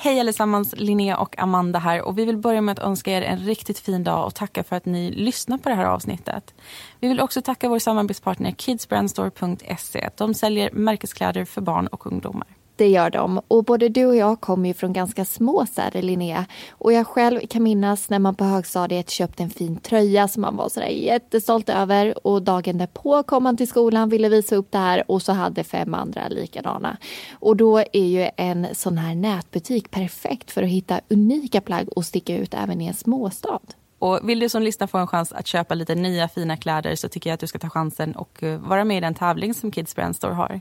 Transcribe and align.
Hej 0.00 0.20
allesammans, 0.20 0.74
Linnea 0.76 1.16
och 1.16 1.38
Amanda 1.38 1.78
här 1.78 2.02
och 2.02 2.18
vi 2.18 2.24
vill 2.24 2.36
börja 2.36 2.60
med 2.60 2.72
att 2.72 2.84
önska 2.84 3.12
er 3.12 3.22
en 3.22 3.38
riktigt 3.38 3.78
fin 3.78 4.04
dag 4.04 4.26
och 4.26 4.34
tacka 4.34 4.64
för 4.64 4.76
att 4.76 4.84
ni 4.84 5.10
lyssnar 5.10 5.58
på 5.58 5.68
det 5.68 5.74
här 5.74 5.84
avsnittet. 5.84 6.54
Vi 7.00 7.08
vill 7.08 7.20
också 7.20 7.42
tacka 7.42 7.68
vår 7.68 7.78
samarbetspartner 7.78 8.50
kidsbrandstore.se. 8.52 10.10
De 10.16 10.34
säljer 10.34 10.70
märkeskläder 10.72 11.44
för 11.44 11.60
barn 11.60 11.86
och 11.86 12.06
ungdomar. 12.06 12.46
Det 12.78 12.88
gör 12.88 13.10
de. 13.10 13.40
Och 13.48 13.64
både 13.64 13.88
du 13.88 14.06
och 14.06 14.16
jag 14.16 14.40
kommer 14.40 14.68
ju 14.68 14.74
från 14.74 14.92
ganska 14.92 15.24
små 15.24 15.66
städer, 15.66 16.02
Linnea. 16.02 16.46
Och 16.70 16.92
jag 16.92 17.06
själv 17.06 17.40
kan 17.40 17.62
minnas 17.62 18.10
när 18.10 18.18
man 18.18 18.34
på 18.34 18.44
högstadiet 18.44 19.10
köpte 19.10 19.42
en 19.42 19.50
fin 19.50 19.76
tröja 19.76 20.28
som 20.28 20.42
man 20.42 20.56
var 20.56 20.68
sådär 20.68 20.86
jättestolt 20.86 21.68
över. 21.68 22.26
Och 22.26 22.42
dagen 22.42 22.78
därpå 22.78 23.22
kom 23.22 23.42
man 23.42 23.56
till 23.56 23.68
skolan, 23.68 24.08
ville 24.08 24.28
visa 24.28 24.56
upp 24.56 24.72
det 24.72 24.78
här 24.78 25.10
och 25.10 25.22
så 25.22 25.32
hade 25.32 25.64
fem 25.64 25.94
andra 25.94 26.28
likadana. 26.28 26.96
Och 27.32 27.56
då 27.56 27.78
är 27.78 28.06
ju 28.06 28.28
en 28.36 28.66
sån 28.72 28.98
här 28.98 29.14
nätbutik 29.14 29.90
perfekt 29.90 30.50
för 30.50 30.62
att 30.62 30.68
hitta 30.68 31.00
unika 31.10 31.60
plagg 31.60 31.88
och 31.88 32.04
sticka 32.04 32.36
ut 32.36 32.54
även 32.54 32.80
i 32.80 32.86
en 32.86 32.94
småstad. 32.94 33.60
Och 33.98 34.20
vill 34.28 34.38
du 34.38 34.48
som 34.48 34.62
lyssnar 34.62 34.86
få 34.86 34.98
en 34.98 35.06
chans 35.06 35.32
att 35.32 35.46
köpa 35.46 35.74
lite 35.74 35.94
nya 35.94 36.28
fina 36.28 36.56
kläder 36.56 36.94
så 36.94 37.08
tycker 37.08 37.30
jag 37.30 37.34
att 37.34 37.40
du 37.40 37.46
ska 37.46 37.58
ta 37.58 37.70
chansen 37.70 38.16
och 38.16 38.42
eh, 38.42 38.58
vara 38.60 38.84
med 38.84 38.96
i 38.96 39.00
den 39.00 39.14
tävling 39.14 39.54
som 39.54 39.70
Kids 39.70 39.96
Brand 39.96 40.16
Store 40.16 40.32
har. 40.32 40.60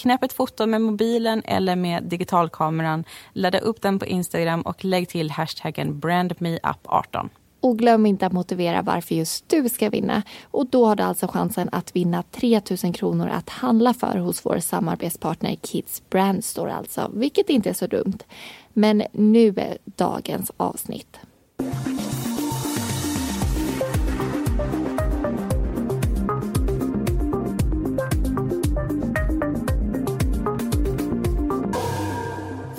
Knäpp 0.00 0.22
ett 0.22 0.32
foto 0.32 0.66
med 0.66 0.82
mobilen 0.82 1.42
eller 1.44 1.76
med 1.76 2.02
digitalkameran, 2.02 3.04
ladda 3.32 3.58
upp 3.58 3.82
den 3.82 3.98
på 3.98 4.06
Instagram 4.06 4.62
och 4.62 4.84
lägg 4.84 5.08
till 5.08 5.30
hashtaggen 5.30 6.00
brandmeup18. 6.00 7.28
Och 7.60 7.78
glöm 7.78 8.06
inte 8.06 8.26
att 8.26 8.32
motivera 8.32 8.82
varför 8.82 9.14
just 9.14 9.48
du 9.48 9.68
ska 9.68 9.90
vinna. 9.90 10.22
Och 10.42 10.66
då 10.66 10.86
har 10.86 10.96
du 10.96 11.02
alltså 11.02 11.26
chansen 11.26 11.68
att 11.72 11.96
vinna 11.96 12.22
3 12.22 12.60
000 12.84 12.94
kronor 12.94 13.28
att 13.28 13.48
handla 13.48 13.94
för 13.94 14.18
hos 14.18 14.46
vår 14.46 14.58
samarbetspartner 14.58 15.54
Kids 15.54 16.02
Brand 16.10 16.44
Store 16.44 16.74
alltså, 16.74 17.10
vilket 17.14 17.50
inte 17.50 17.70
är 17.70 17.74
så 17.74 17.86
dumt. 17.86 18.18
Men 18.72 19.02
nu 19.12 19.48
är 19.48 19.78
dagens 19.84 20.52
avsnitt. 20.56 21.16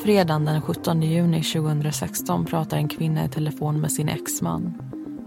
Fredagen 0.04 0.46
den 0.46 0.62
17 0.62 1.02
juni 1.02 1.44
2016 1.44 2.46
pratar 2.46 2.78
en 2.78 2.88
kvinna 2.88 3.26
i 3.26 3.30
telefon 3.30 3.82
med 3.82 3.92
sin 3.92 4.10
exman. 4.10 4.74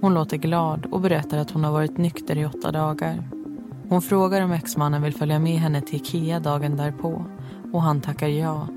Hon 0.01 0.15
låter 0.15 0.37
glad 0.37 0.87
och 0.87 1.01
berättar 1.01 1.39
att 1.39 1.51
hon 1.51 1.65
har 1.65 1.73
varit 1.73 1.99
nykter 1.99 2.39
i 2.39 2.47
åtta 2.47 2.73
dagar. 2.73 3.29
Hon 3.89 4.03
frågar 4.03 4.43
om 4.43 4.53
exmannen 4.53 5.03
vill 5.03 5.15
följa 5.15 5.39
med 5.39 5.59
henne 5.59 5.81
till 5.81 5.97
Ikea 5.97 6.41
dagen 6.41 6.77
därpå 6.77 7.25
och 7.73 7.83
han 7.83 8.01
tackar 8.01 8.29
ja. 8.29 8.69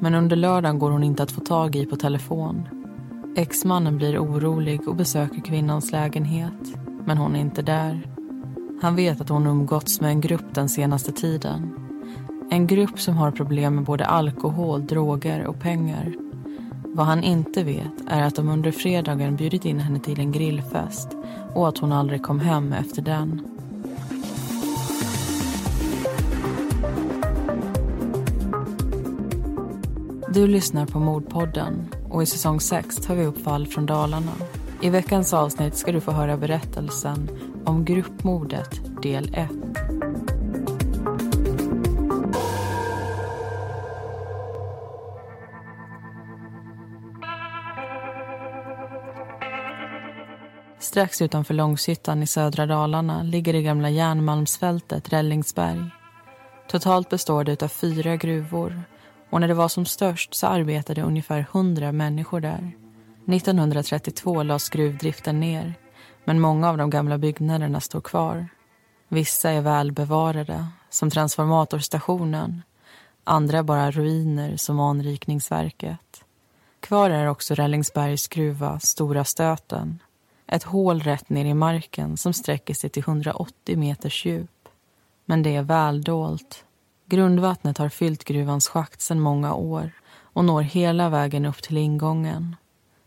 Men 0.00 0.14
under 0.14 0.36
lördagen 0.36 0.78
går 0.78 0.90
hon 0.90 1.04
inte 1.04 1.22
att 1.22 1.32
få 1.32 1.40
tag 1.40 1.76
i 1.76 1.86
på 1.86 1.96
telefon. 1.96 2.68
Exmannen 3.36 3.96
blir 3.96 4.18
orolig 4.18 4.88
och 4.88 4.96
besöker 4.96 5.40
kvinnans 5.40 5.92
lägenhet, 5.92 6.76
men 7.06 7.18
hon 7.18 7.36
är 7.36 7.40
inte 7.40 7.62
där. 7.62 8.02
Han 8.82 8.96
vet 8.96 9.20
att 9.20 9.28
hon 9.28 9.46
umgåtts 9.46 10.00
med 10.00 10.10
en 10.10 10.20
grupp 10.20 10.54
den 10.54 10.68
senaste 10.68 11.12
tiden 11.12 11.87
en 12.50 12.66
grupp 12.66 13.00
som 13.00 13.16
har 13.16 13.30
problem 13.30 13.74
med 13.74 13.84
både 13.84 14.06
alkohol, 14.06 14.86
droger 14.86 15.46
och 15.46 15.60
pengar. 15.60 16.14
Vad 16.84 17.06
han 17.06 17.22
inte 17.22 17.64
vet 17.64 17.92
är 18.08 18.22
att 18.22 18.34
de 18.34 18.48
under 18.48 18.72
fredagen 18.72 19.36
bjudit 19.36 19.64
in 19.64 19.80
henne 19.80 20.00
till 20.00 20.20
en 20.20 20.32
grillfest 20.32 21.08
och 21.54 21.68
att 21.68 21.78
hon 21.78 21.92
aldrig 21.92 22.22
kom 22.22 22.40
hem 22.40 22.72
efter 22.72 23.02
den. 23.02 23.42
Du 30.34 30.46
lyssnar 30.46 30.86
på 30.86 31.00
Mordpodden 31.00 31.88
och 32.10 32.22
i 32.22 32.26
säsong 32.26 32.60
6 32.60 32.96
tar 32.96 33.14
vi 33.14 33.26
upp 33.26 33.42
fall 33.42 33.66
från 33.66 33.86
Dalarna. 33.86 34.32
I 34.80 34.90
veckans 34.90 35.34
avsnitt 35.34 35.76
ska 35.76 35.92
du 35.92 36.00
få 36.00 36.12
höra 36.12 36.36
berättelsen 36.36 37.28
om 37.64 37.84
gruppmordet 37.84 39.02
del 39.02 39.34
1. 39.34 39.48
Strax 50.88 51.22
utanför 51.22 51.54
Långshyttan 51.54 52.22
i 52.22 52.26
södra 52.26 52.66
Dalarna 52.66 53.22
ligger 53.22 53.52
det 53.52 53.62
gamla 53.62 53.90
järnmalmsfältet 53.90 55.08
Rällingsberg. 55.08 55.90
Totalt 56.68 57.08
består 57.08 57.44
det 57.44 57.62
av 57.62 57.68
fyra 57.68 58.16
gruvor 58.16 58.82
och 59.30 59.40
när 59.40 59.48
det 59.48 59.54
var 59.54 59.68
som 59.68 59.86
störst 59.86 60.34
så 60.34 60.46
arbetade 60.46 61.02
ungefär 61.02 61.46
100 61.52 61.92
människor 61.92 62.40
där. 62.40 62.72
1932 63.28 64.42
lades 64.42 64.68
gruvdriften 64.68 65.40
ner 65.40 65.74
men 66.24 66.40
många 66.40 66.68
av 66.68 66.76
de 66.76 66.90
gamla 66.90 67.18
byggnaderna 67.18 67.80
står 67.80 68.00
kvar. 68.00 68.48
Vissa 69.08 69.50
är 69.50 69.60
välbevarade, 69.60 70.66
som 70.90 71.10
transformatorstationen. 71.10 72.62
Andra 73.24 73.62
bara 73.62 73.90
ruiner, 73.90 74.56
som 74.56 74.80
anrikningsverket. 74.80 76.24
Kvar 76.80 77.10
är 77.10 77.26
också 77.26 77.54
Rällingsbergs 77.54 78.28
gruva 78.28 78.80
Stora 78.80 79.24
Stöten 79.24 79.98
ett 80.48 80.62
hål 80.62 81.00
rätt 81.00 81.28
ner 81.28 81.44
i 81.44 81.54
marken 81.54 82.16
som 82.16 82.32
sträcker 82.32 82.74
sig 82.74 82.90
till 82.90 83.02
180 83.02 83.76
meters 83.76 84.26
djup. 84.26 84.68
Men 85.24 85.42
det 85.42 85.56
är 85.56 85.62
väldolt. 85.62 86.64
Grundvattnet 87.06 87.78
har 87.78 87.88
fyllt 87.88 88.24
gruvans 88.24 88.68
schakt 88.68 89.00
sedan 89.00 89.20
många 89.20 89.54
år 89.54 89.90
och 90.16 90.44
når 90.44 90.62
hela 90.62 91.08
vägen 91.08 91.44
upp 91.44 91.62
till 91.62 91.76
ingången. 91.76 92.56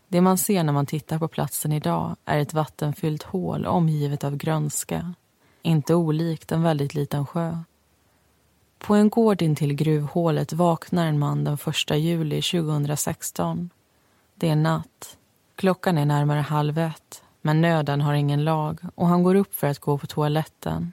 Det 0.08 0.20
man 0.20 0.38
ser 0.38 0.64
när 0.64 0.72
man 0.72 0.86
tittar 0.86 1.18
på 1.18 1.28
platsen 1.28 1.72
idag 1.72 2.16
är 2.24 2.38
ett 2.38 2.54
vattenfyllt 2.54 3.22
hål 3.22 3.66
omgivet 3.66 4.24
av 4.24 4.36
grönska. 4.36 5.14
Inte 5.62 5.94
olikt 5.94 6.52
en 6.52 6.62
väldigt 6.62 6.94
liten 6.94 7.26
sjö. 7.26 7.58
På 8.78 8.94
en 8.94 9.08
gård 9.08 9.42
intill 9.42 9.74
gruvhålet 9.74 10.52
vaknar 10.52 11.06
en 11.06 11.18
man 11.18 11.44
den 11.44 11.58
1 11.90 11.90
juli 11.90 12.42
2016. 12.42 13.70
Det 14.34 14.48
är 14.48 14.56
natt. 14.56 15.18
Klockan 15.56 15.98
är 15.98 16.04
närmare 16.04 16.40
halv 16.40 16.78
ett 16.78 17.22
men 17.42 17.60
nöden 17.60 18.00
har 18.00 18.14
ingen 18.14 18.44
lag 18.44 18.78
och 18.94 19.06
han 19.06 19.22
går 19.22 19.34
upp 19.34 19.54
för 19.54 19.66
att 19.66 19.78
gå 19.78 19.98
på 19.98 20.06
toaletten. 20.06 20.92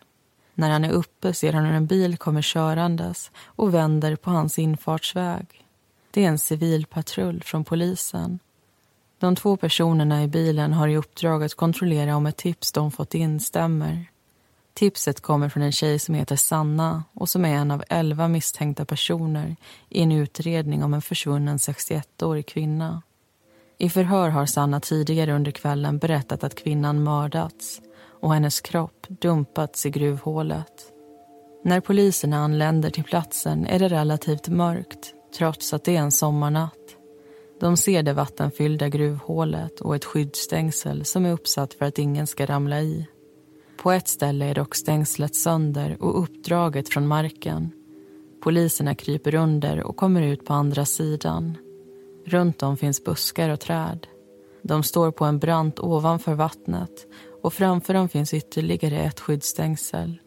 När 0.54 0.70
han 0.70 0.86
är 0.86 0.92
uppe 0.92 1.34
ser 1.34 1.54
han 1.54 1.66
hur 1.66 1.74
en 1.74 1.86
bil 1.86 2.18
kommer 2.18 2.42
körandes 2.42 3.32
och 3.46 3.74
vänder 3.74 4.16
på 4.16 4.30
hans 4.30 4.59
infartsväg. 4.59 5.66
Det 6.12 6.26
är 6.26 6.28
en 6.28 6.40
civilpatrull 6.40 7.44
från 7.44 7.64
polisen. 7.64 8.40
De 9.20 9.36
två 9.36 9.58
personerna 9.58 10.24
i 10.24 10.28
bilen 10.28 10.74
har 10.74 10.88
i 10.88 10.98
uppdrag 10.98 11.44
att 11.44 11.54
kontrollera 11.54 12.16
om 12.16 12.26
ett 12.26 12.38
tips 12.38 12.72
de 12.72 12.92
fått 12.92 13.16
in 13.16 13.40
stämmer. 13.40 14.06
Tipset 14.74 15.22
kommer 15.22 15.50
från 15.50 15.64
en 15.64 15.72
tjej 15.72 16.00
som 16.00 16.16
heter 16.16 16.36
Sanna 16.36 17.04
och 17.14 17.30
som 17.30 17.46
är 17.46 17.56
en 17.56 17.72
av 17.72 17.84
elva 17.90 18.28
misstänkta 18.28 18.86
personer 18.86 19.56
i 19.90 20.02
en 20.02 20.12
utredning 20.12 20.84
om 20.84 20.94
en 20.94 21.02
försvunnen 21.02 21.58
61-årig 21.58 22.46
kvinna. 22.46 23.02
I 23.81 23.90
förhör 23.90 24.29
har 24.29 24.45
Sanna 24.45 24.79
tidigare 24.79 25.34
under 25.34 25.51
kvällen 25.51 25.97
berättat 25.97 26.44
att 26.44 26.56
kvinnan 26.56 27.03
mördats 27.03 27.81
och 28.22 28.34
hennes 28.34 28.62
kropp 28.62 29.07
dumpats 29.07 29.85
i 29.85 29.90
gruvhålet. 29.90 30.91
När 31.63 31.79
poliserna 31.79 32.38
anländer 32.38 32.90
till 32.90 33.03
platsen 33.03 33.66
är 33.66 33.79
det 33.79 33.88
relativt 33.88 34.47
mörkt 34.47 35.13
trots 35.38 35.73
att 35.73 35.84
det 35.84 35.95
är 35.95 36.01
en 36.01 36.12
sommarnatt. 36.12 36.75
De 37.59 37.78
ser 37.78 38.03
det 38.03 38.13
vattenfyllda 38.13 38.90
gruvhålet 38.90 39.79
och 39.79 39.96
ett 39.96 40.06
skyddsstängsel 40.06 41.06
som 41.06 41.25
är 41.25 41.31
uppsatt 41.31 41.73
för 41.73 41.85
att 41.85 42.00
ingen 42.00 42.28
ska 42.28 42.46
ramla 42.46 42.81
i. 42.81 43.07
På 43.78 43.91
ett 43.91 44.07
ställe 44.07 44.46
är 44.46 44.56
dock 44.56 44.75
stängslet 44.75 45.35
sönder 45.35 45.97
och 46.00 46.23
uppdraget 46.23 46.90
från 46.90 47.07
marken. 47.07 47.72
Poliserna 48.44 48.96
kryper 48.96 49.35
under 49.35 49.84
och 49.84 49.97
kommer 49.97 50.22
ut 50.22 50.46
på 50.46 50.53
andra 50.53 50.85
sidan. 50.85 51.57
Runt 52.29 52.63
om 52.63 52.78
finns 52.78 53.03
buskar 53.03 53.49
och 53.49 53.59
träd. 53.59 54.08
De 54.61 54.84
står 54.84 55.11
på 55.11 55.26
en 55.26 55.40
brant 55.40 55.79
ovanför 55.79 56.34
vattnet 56.34 57.08
och 57.43 57.53
framför 57.53 57.93
dem 57.93 58.09
finns 58.09 58.34
ytterligare 58.34 58.99
ett 58.99 59.20
skyddsstängsel. 59.20 60.20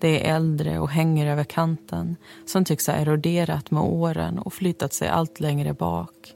Det 0.00 0.28
är 0.28 0.36
äldre 0.36 0.78
och 0.78 0.90
hänger 0.90 1.26
över 1.26 1.44
kanten 1.44 2.16
som 2.46 2.64
tycks 2.64 2.86
ha 2.86 2.94
eroderat 2.94 3.70
med 3.70 3.82
åren 3.82 4.38
och 4.38 4.52
flyttat 4.52 4.92
sig 4.92 5.08
allt 5.08 5.40
längre 5.40 5.74
bak. 5.74 6.34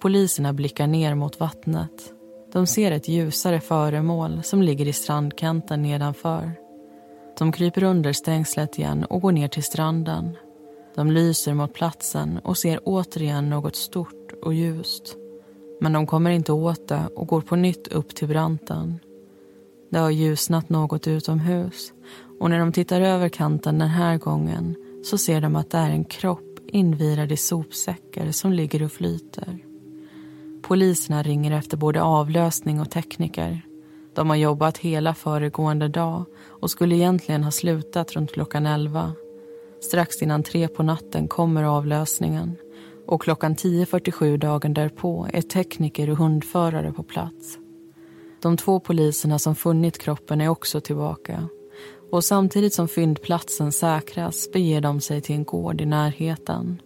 Poliserna 0.00 0.52
blickar 0.52 0.86
ner 0.86 1.14
mot 1.14 1.40
vattnet. 1.40 2.12
De 2.52 2.66
ser 2.66 2.92
ett 2.92 3.08
ljusare 3.08 3.60
föremål 3.60 4.42
som 4.42 4.62
ligger 4.62 4.88
i 4.88 4.92
strandkanten 4.92 5.82
nedanför. 5.82 6.52
De 7.38 7.52
kryper 7.52 7.82
under 7.82 8.12
stängslet 8.12 8.78
igen 8.78 9.04
och 9.04 9.20
går 9.20 9.32
ner 9.32 9.48
till 9.48 9.62
stranden. 9.62 10.36
De 10.94 11.10
lyser 11.10 11.54
mot 11.54 11.74
platsen 11.74 12.38
och 12.38 12.58
ser 12.58 12.80
återigen 12.84 13.50
något 13.50 13.76
stort 13.76 14.21
och 14.42 14.54
ljust. 14.54 15.16
Men 15.80 15.92
de 15.92 16.06
kommer 16.06 16.30
inte 16.30 16.52
åt 16.52 16.88
det 16.88 17.08
och 17.16 17.26
går 17.26 17.40
på 17.40 17.56
nytt 17.56 17.88
upp 17.88 18.14
till 18.14 18.28
branten. 18.28 18.98
Det 19.90 19.98
har 19.98 20.10
ljusnat 20.10 20.68
något 20.68 21.08
utomhus 21.08 21.92
och 22.40 22.50
när 22.50 22.58
de 22.58 22.72
tittar 22.72 23.00
över 23.00 23.28
kanten 23.28 23.78
den 23.78 23.88
här 23.88 24.18
gången 24.18 24.74
så 25.04 25.18
ser 25.18 25.40
de 25.40 25.56
att 25.56 25.70
det 25.70 25.78
är 25.78 25.90
en 25.90 26.04
kropp 26.04 26.58
invirad 26.66 27.32
i 27.32 27.36
sopsäckar 27.36 28.30
som 28.30 28.52
ligger 28.52 28.82
och 28.82 28.92
flyter. 28.92 29.58
Poliserna 30.62 31.22
ringer 31.22 31.58
efter 31.58 31.76
både 31.76 32.02
avlösning 32.02 32.80
och 32.80 32.90
tekniker. 32.90 33.62
De 34.14 34.30
har 34.30 34.36
jobbat 34.36 34.78
hela 34.78 35.14
föregående 35.14 35.88
dag 35.88 36.24
och 36.60 36.70
skulle 36.70 36.96
egentligen 36.96 37.44
ha 37.44 37.50
slutat 37.50 38.12
runt 38.12 38.32
klockan 38.32 38.66
11. 38.66 39.12
Strax 39.80 40.22
innan 40.22 40.42
tre 40.42 40.68
på 40.68 40.82
natten 40.82 41.28
kommer 41.28 41.62
avlösningen 41.62 42.56
och 43.06 43.22
klockan 43.22 43.54
10.47 43.54 44.36
dagen 44.36 44.74
därpå 44.74 45.26
är 45.32 45.42
tekniker 45.42 46.10
och 46.10 46.16
hundförare 46.16 46.92
på 46.92 47.02
plats. 47.02 47.58
De 48.42 48.56
två 48.56 48.80
poliserna 48.80 49.38
som 49.38 49.54
funnit 49.54 49.98
kroppen 49.98 50.40
är 50.40 50.48
också 50.48 50.80
tillbaka 50.80 51.48
och 52.12 52.24
samtidigt 52.24 52.74
som 52.74 52.88
fyndplatsen 52.88 53.72
säkras 53.72 54.50
beger 54.52 54.80
de 54.80 55.00
sig 55.00 55.20
till 55.20 55.34
en 55.34 55.44
gård 55.44 55.80
i 55.80 55.86
närheten. 55.86 56.82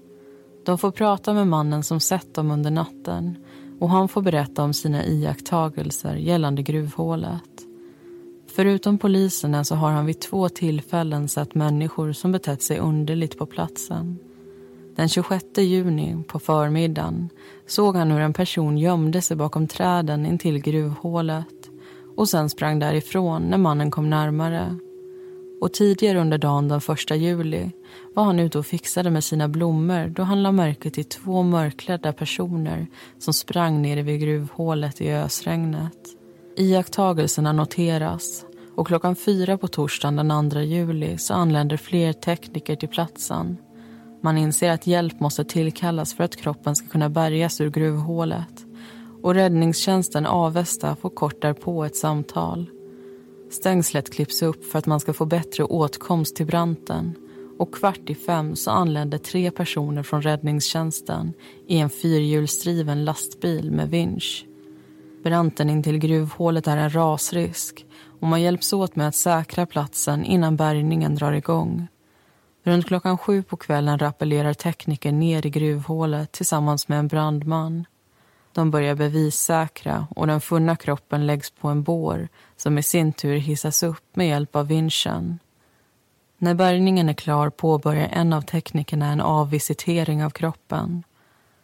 De 0.65 0.79
får 0.79 0.91
prata 0.91 1.35
med 1.35 1.47
mannen 1.47 1.83
som 1.83 2.01
sett 2.01 2.35
dem 2.35 2.51
under 2.51 2.71
natten 2.71 3.37
och 3.81 3.91
han 3.91 4.09
får 4.09 4.23
berätta 4.23 4.63
om 4.63 4.73
sina 4.73 5.05
iakttagelser 5.05 6.15
gällande 6.17 6.63
gruvhålet. 6.63 7.43
Förutom 8.47 8.99
poliserna 8.99 9.65
så 9.65 9.75
har 9.75 9.91
han 9.91 10.07
vid 10.07 10.21
två 10.21 10.49
tillfällen 10.49 11.29
sett 11.29 11.55
människor 11.55 12.13
som 12.13 12.33
betett 12.33 12.63
sig 12.63 12.79
underligt 12.79 13.39
på 13.39 13.47
platsen. 13.47 14.19
Den 14.97 15.09
26 15.09 15.45
juni 15.59 16.25
på 16.29 16.39
förmiddagen 16.39 17.29
såg 17.67 17.97
han 17.97 18.11
hur 18.11 18.21
en 18.21 18.33
person 18.33 18.79
gömde 18.79 19.23
sig 19.23 19.37
bakom 19.37 19.69
träden 19.69 20.27
intill 20.27 20.59
gruvhålet 20.59 21.71
och 22.17 22.29
sen 22.29 22.51
sprang 22.51 22.79
därifrån 22.79 23.43
när 23.43 23.59
mannen 23.59 23.91
kom 23.91 24.11
närmare. 24.11 24.79
Och 25.61 25.73
tidigare 25.73 26.21
under 26.21 26.39
dagen 26.39 26.69
den 26.69 26.81
1 27.11 27.11
juli 27.11 27.71
var 28.15 28.25
han 28.25 28.39
ute 28.39 28.59
och 28.59 28.67
fixade 28.67 29.11
med 29.11 29.25
sina 29.25 29.49
blommor 29.49 30.09
då 30.09 30.23
han 30.23 30.43
lade 30.43 30.57
märke 30.57 30.91
till 30.91 31.05
två 31.05 31.43
mörklädda 31.43 32.13
personer 32.13 32.87
som 33.19 33.35
sprang 33.35 33.83
nere 33.83 34.03
vid 34.03 34.21
gruvhålet 34.21 35.01
i 35.01 35.13
ösregnet. 35.13 35.99
Iakttagelserna 36.57 37.53
noteras 37.53 38.45
och 38.75 38.87
klockan 38.87 39.17
fyra 39.17 39.59
på 39.59 39.69
torsdagen 39.69 40.17
den 40.29 40.51
2 40.51 40.61
juli 40.61 41.19
så 41.19 41.35
anländer 41.35 41.77
fler 41.77 42.13
tekniker 42.13 42.77
till 42.77 42.89
platsen. 42.89 43.57
Man 44.23 44.39
inser 44.39 44.71
att 44.71 44.87
hjälp 44.87 45.21
måste 45.21 45.45
tillkallas 45.45 46.15
för 46.15 46.25
att 46.25 46.37
kroppen 46.37 46.77
ska 46.77 46.89
kunna 46.89 47.09
bärgas 47.09 47.61
ur 47.61 47.71
gruvhålet 47.71 48.67
och 49.23 49.35
räddningstjänsten 49.35 50.27
Avesta 50.27 50.97
får 50.97 51.11
kort 51.11 51.43
därpå 51.43 51.85
ett 51.85 51.97
samtal. 51.97 52.71
Stängslet 53.51 54.13
klipps 54.13 54.43
upp 54.43 54.65
för 54.65 54.79
att 54.79 54.87
man 54.87 55.01
ska 55.01 55.13
få 55.13 55.27
bättre 55.27 55.65
åtkomst 55.65 56.37
till 56.37 56.47
branten 56.47 57.15
och 57.59 57.75
kvart 57.75 58.11
i 58.11 58.15
fem 58.15 58.57
så 58.57 58.71
anländer 58.71 59.19
tre 59.19 59.51
personer 59.51 60.03
från 60.03 60.23
räddningstjänsten 60.23 61.33
i 61.67 61.79
en 61.79 61.91
fyrhjulsdriven 61.91 63.05
lastbil 63.05 63.73
med 63.73 63.91
vinsch. 63.91 64.47
Branten 65.25 65.71
in 65.71 65.83
till 65.83 65.99
gruvhålet 65.99 66.67
är 66.67 66.77
en 66.77 66.95
rasrisk 66.95 67.87
och 68.21 68.29
man 68.29 68.43
hjälps 68.43 68.73
åt 68.73 68.97
med 68.97 69.09
att 69.09 69.15
säkra 69.15 69.67
platsen 69.67 70.25
innan 70.25 70.57
bärgningen 70.57 71.15
drar 71.15 71.33
igång. 71.33 71.89
Runt 72.67 72.87
klockan 72.87 73.19
sju 73.19 73.43
på 73.43 73.57
kvällen 73.57 73.99
rappellerar 73.99 74.55
tekniker 74.55 75.13
ner 75.13 75.47
i 75.47 75.51
gruvhålet 75.51 76.33
tillsammans 76.33 76.89
med 76.89 76.99
en 76.99 77.09
brandman. 77.09 77.85
De 78.53 78.71
börjar 78.71 78.95
bevissäkra 78.95 80.07
och 80.17 80.27
den 80.27 80.41
funna 80.41 80.77
kroppen 80.77 81.27
läggs 81.27 81.51
på 81.51 81.69
en 81.69 81.83
bår 81.83 82.29
som 82.57 82.79
i 82.79 82.83
sin 82.83 83.13
tur 83.13 83.37
hissas 83.37 83.83
upp 83.83 84.17
med 84.17 84.29
hjälp 84.29 84.57
av 84.57 84.67
vinschen. 84.67 85.39
När 86.39 86.55
bärgningen 86.55 87.09
är 87.09 87.15
klar 87.15 87.51
påbörjar 87.51 88.09
en 88.13 88.33
av 88.33 88.43
teknikerna 88.43 89.07
en 89.07 89.21
avvisitering 89.21 90.25
av 90.25 90.31
kroppen. 90.31 91.03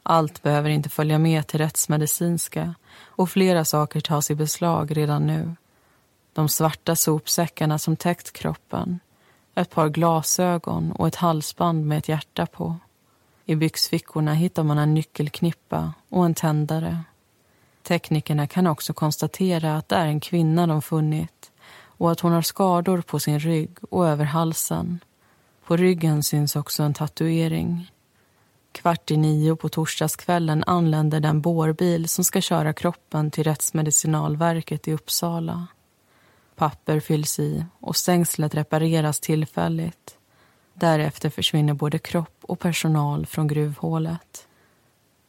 Allt 0.02 0.43
behöver 0.43 0.70
inte 0.70 0.88
följa 0.88 1.19
med 1.19 1.46
till 1.46 1.60
rättsmedicinska 1.60 2.75
och 3.00 3.31
flera 3.31 3.64
saker 3.64 4.00
tas 4.00 4.31
i 4.31 4.34
beslag 4.34 4.96
redan 4.96 5.26
nu. 5.26 5.56
De 6.32 6.48
svarta 6.48 6.96
sopsäckarna 6.96 7.78
som 7.78 7.96
täckt 7.96 8.32
kroppen, 8.32 9.00
ett 9.54 9.70
par 9.70 9.88
glasögon 9.88 10.93
och 10.93 11.08
ett 11.08 11.16
halsband 11.16 11.87
med 11.87 11.99
ett 11.99 12.08
hjärta 12.08 12.46
på. 12.46 12.76
I 13.44 13.54
byxfickorna 13.54 14.34
hittar 14.34 14.62
man 14.62 14.78
en 14.78 14.94
nyckelknippa 14.94 15.93
och 16.08 16.25
en 16.25 16.34
tändare. 16.34 17.00
Teknikerna 17.82 18.46
kan 18.46 18.66
också 18.66 18.93
konstatera 18.93 19.76
att 19.76 19.88
det 19.88 19.96
är 19.96 20.06
en 20.06 20.20
kvinna 20.20 20.66
de 20.66 20.82
funnit 20.82 21.50
och 22.02 22.12
att 22.12 22.20
hon 22.20 22.32
har 22.32 22.43
skador 22.43 23.00
på 23.00 23.19
sin 23.19 23.38
rygg 23.38 23.70
och 23.90 24.08
över 24.08 24.25
halsen. 24.25 25.00
På 25.66 25.76
ryggen 25.76 26.22
syns 26.22 26.56
också 26.56 26.82
en 26.82 26.94
tatuering. 26.94 27.90
Kvart 28.72 29.10
i 29.10 29.16
nio 29.16 29.56
på 29.56 29.69
torsdagskvällen 29.69 30.64
anländer 30.66 31.20
den 31.20 31.40
bårbil 31.40 32.08
som 32.08 32.25
ska 32.25 32.40
köra 32.40 32.72
kroppen 32.72 33.31
till 33.31 33.44
Rättsmedicinalverket 33.44 34.88
i 34.88 34.93
Uppsala. 34.93 35.66
Papper 36.56 37.00
fylls 37.00 37.38
i 37.38 37.64
och 37.81 37.96
stängslet 37.96 38.54
repareras 38.54 39.20
tillfälligt. 39.20 40.16
Därefter 40.75 41.31
försvinner 41.31 41.75
både 41.75 41.99
kropp 41.99 42.38
och 42.43 42.58
personal 42.58 43.26
från 43.26 43.49
gruvhålet. 43.49 44.46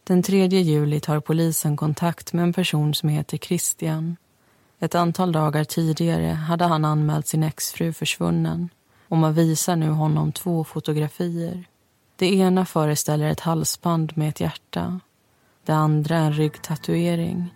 Den 0.04 0.24
3 0.24 0.48
juli 0.48 1.00
tar 1.00 1.20
polisen 1.20 1.78
kontakt 1.78 2.34
med 2.34 2.44
en 2.44 2.54
person 2.54 2.94
som 2.94 3.10
heter 3.10 3.38
Christian. 3.38 4.16
Ett 4.80 4.96
antal 4.96 5.32
dagar 5.32 5.64
tidigare 5.64 6.28
hade 6.28 6.66
han 6.66 6.86
anmält 6.86 7.28
sin 7.28 7.44
exfru 7.44 7.94
försvunnen 7.94 8.70
och 9.08 9.18
man 9.18 9.34
visar 9.34 9.76
nu 9.76 9.90
honom 9.90 10.32
två 10.32 10.64
fotografier. 10.64 11.64
Det 12.16 12.36
ena 12.36 12.66
föreställer 12.66 13.30
ett 13.30 13.40
halsband 13.40 14.18
med 14.18 14.30
ett 14.30 14.40
hjärta. 14.40 15.00
Det 15.66 15.74
andra 15.74 16.18
en 16.18 16.34
ryggtatuering. 16.34 17.54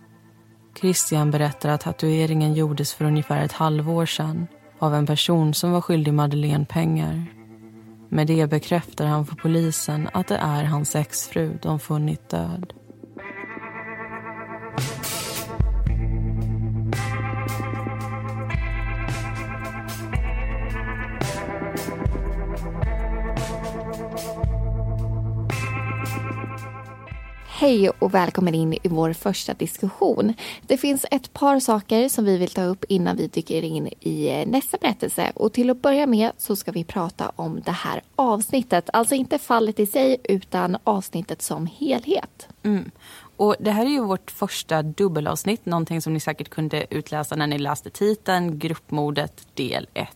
Christian 0.80 1.32
berättar 1.32 1.70
att 1.70 1.82
tatueringen 1.82 2.54
gjordes 2.54 2.94
för 2.94 3.06
ungefär 3.06 3.46
ett 3.46 3.52
halvår 3.52 4.06
sedan 4.06 4.48
av 4.80 4.96
en 4.96 5.06
person 5.06 5.54
som 5.54 5.72
var 5.72 5.82
skyldig 5.82 6.14
Madeleine 6.14 6.66
pengar. 6.66 7.26
Med 8.10 8.28
det 8.28 8.50
bekräftar 8.50 9.06
han 9.06 9.26
för 9.26 9.36
polisen 9.36 10.10
att 10.14 10.28
det 10.28 10.38
är 10.38 10.64
hans 10.64 10.96
exfru 10.96 11.58
de 11.62 11.80
funnit 11.80 12.30
död. 12.30 12.74
Hej 27.60 27.90
och 27.90 28.14
välkommen 28.14 28.56
in 28.56 28.74
i 28.74 28.80
vår 28.84 29.14
första 29.14 29.54
diskussion. 29.54 30.34
Det 30.62 30.78
finns 30.78 31.06
ett 31.12 31.34
par 31.34 31.60
saker 31.60 32.10
som 32.10 32.26
vi 32.26 32.38
vill 32.38 32.50
ta 32.50 32.64
upp 32.64 32.86
innan 32.90 33.18
vi 33.18 33.28
dyker 33.28 33.62
in 33.62 33.90
i 34.00 34.30
eh, 34.30 34.48
nästa 34.48 34.78
berättelse. 34.78 35.32
Och 35.36 35.54
till 35.54 35.70
att 35.70 35.82
börja 35.82 36.08
med 36.08 36.32
så 36.38 36.56
ska 36.56 36.72
vi 36.72 36.84
prata 36.84 37.32
om 37.36 37.62
det 37.66 37.72
här 37.72 38.02
avsnittet. 38.16 38.90
Alltså 38.94 39.16
inte 39.16 39.38
fallet 39.38 39.80
i 39.80 39.86
sig 39.86 40.18
utan 40.24 40.78
avsnittet 40.84 41.42
som 41.42 41.66
helhet. 41.80 42.48
Mm. 42.64 42.92
Och 43.38 43.56
Det 43.60 43.72
här 43.72 43.86
är 43.86 43.90
ju 43.90 44.04
vårt 44.04 44.32
första 44.32 44.82
dubbelavsnitt, 44.82 45.66
någonting 45.66 46.02
som 46.02 46.14
ni 46.14 46.20
säkert 46.20 46.50
kunde 46.50 46.86
utläsa 46.90 47.36
när 47.36 47.48
ni 47.48 47.58
läste 47.58 47.90
titeln, 47.90 48.60
Gruppmordet 48.60 49.48
del 49.54 49.88
1. 49.94 50.10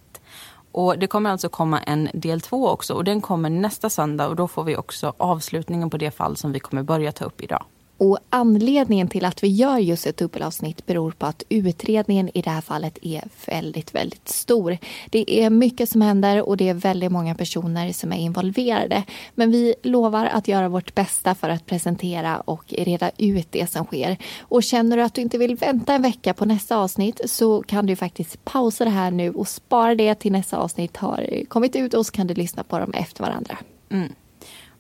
Och 0.72 1.00
Det 1.00 1.08
kommer 1.08 1.30
alltså 1.30 1.50
komma 1.50 1.80
en 1.80 2.10
del 2.14 2.42
två 2.42 2.70
också 2.70 2.94
och 2.94 3.04
den 3.04 3.22
kommer 3.22 3.50
nästa 3.50 3.90
söndag 3.90 4.28
och 4.28 4.36
då 4.36 4.48
får 4.48 4.64
vi 4.64 4.76
också 4.76 5.14
avslutningen 5.18 5.90
på 5.90 5.98
det 5.98 6.12
fall 6.12 6.38
som 6.38 6.52
vi 6.52 6.60
kommer 6.60 6.84
börja 6.84 7.12
ta 7.12 7.26
upp 7.26 7.42
idag. 7.42 7.64
Och 8.02 8.18
anledningen 8.30 9.08
till 9.08 9.26
att 9.26 9.44
vi 9.44 9.48
gör 9.48 9.78
just 9.78 10.08
ett 10.08 10.18
dubbelavsnitt 10.18 10.86
beror 10.86 11.12
på 11.12 11.26
att 11.26 11.44
utredningen 11.50 12.30
i 12.34 12.42
det 12.42 12.50
här 12.50 12.62
fallet 12.62 12.98
är 13.02 13.24
väldigt, 13.46 13.96
väldigt 13.96 14.30
stor. 14.30 14.78
Det 15.10 15.44
är 15.44 15.50
mycket 15.50 15.90
som 15.90 16.02
händer 16.02 16.50
och 16.50 16.58
det 16.58 16.70
är 16.70 16.74
väldigt 16.74 17.12
många 17.12 17.36
personer 17.36 17.92
som 17.92 18.14
är 18.14 18.18
involverade. 18.18 19.04
Men 19.36 19.52
vi 19.52 19.76
lovar 19.84 20.26
att 20.26 20.48
göra 20.48 20.70
vårt 20.70 20.96
bästa 20.96 21.36
för 21.36 21.50
att 21.50 21.66
presentera 21.66 22.40
och 22.40 22.74
reda 22.78 23.12
ut 23.18 23.48
det 23.52 23.72
som 23.72 23.86
sker. 23.86 24.18
Och 24.42 24.64
känner 24.64 24.98
du 24.98 25.04
att 25.04 25.14
du 25.14 25.22
inte 25.22 25.38
vill 25.38 25.56
vänta 25.56 25.94
en 25.94 26.02
vecka 26.02 26.34
på 26.34 26.46
nästa 26.46 26.78
avsnitt 26.78 27.22
så 27.26 27.64
kan 27.64 27.86
du 27.86 27.96
faktiskt 27.96 28.46
pausa 28.46 28.86
det 28.86 28.92
här 28.92 29.12
nu 29.12 29.32
och 29.32 29.48
spara 29.48 29.96
det 29.96 30.16
till 30.16 30.32
nästa 30.32 30.58
avsnitt 30.58 30.98
har 30.98 31.46
kommit 31.48 31.76
ut 31.76 31.94
och 31.94 32.06
så 32.06 32.12
kan 32.12 32.28
du 32.28 32.34
lyssna 32.34 32.64
på 32.64 32.80
dem 32.80 32.94
efter 32.94 33.24
varandra. 33.24 33.58
Mm. 33.92 34.10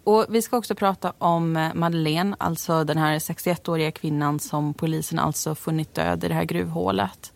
Och 0.04 0.26
vi 0.30 0.42
ska 0.42 0.58
också 0.58 0.76
prata 0.76 1.14
om 1.18 1.58
eh, 1.58 1.74
Madeleine, 1.74 2.36
alltså 2.40 2.84
den 2.84 2.98
här 2.98 3.20
61-åriga 3.20 3.92
kvinnan 3.92 4.40
som 4.40 4.74
polisen 4.74 5.20
alltså 5.20 5.56
funnit 5.56 5.96
död 5.96 6.24
i 6.24 6.28
det 6.28 6.34
här 6.34 6.46
gruvhålet. 6.46 7.34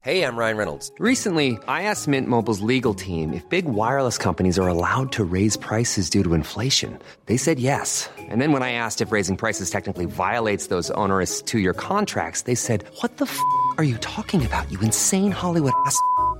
Hej, 0.00 0.18
jag 0.18 0.38
Ryan 0.38 0.56
Reynolds. 0.56 0.92
Recently, 1.00 1.48
I 1.48 1.82
asked 1.82 2.08
Mint 2.08 2.28
Mobiles 2.28 2.60
legal 2.60 2.94
team 2.94 3.32
if 3.34 3.42
big 3.50 3.64
wireless 3.64 4.18
companies 4.18 4.58
are 4.58 4.68
allowed 4.68 5.12
to 5.12 5.24
raise 5.24 5.58
prices 5.58 6.10
due 6.10 6.22
to 6.22 6.34
inflation. 6.34 6.98
They 7.26 7.36
said 7.38 7.58
yes. 7.58 8.08
And 8.30 8.40
then 8.40 8.52
when 8.52 8.62
I 8.62 8.72
asked 8.72 9.06
if 9.06 9.12
raising 9.12 9.36
prices 9.36 9.70
technically 9.70 10.06
violates 10.06 10.68
those 10.68 10.90
onerous 10.94 11.42
two-year 11.42 11.74
contracts, 11.74 12.42
they 12.42 12.54
said, 12.54 12.84
what 13.02 13.16
the 13.18 13.24
f*** 13.24 13.38
are 13.76 13.84
you 13.84 13.98
talking 13.98 14.46
about, 14.46 14.70
you 14.70 14.78
insane 14.80 15.32
Hollywood 15.32 15.72
ass?" 15.86 15.98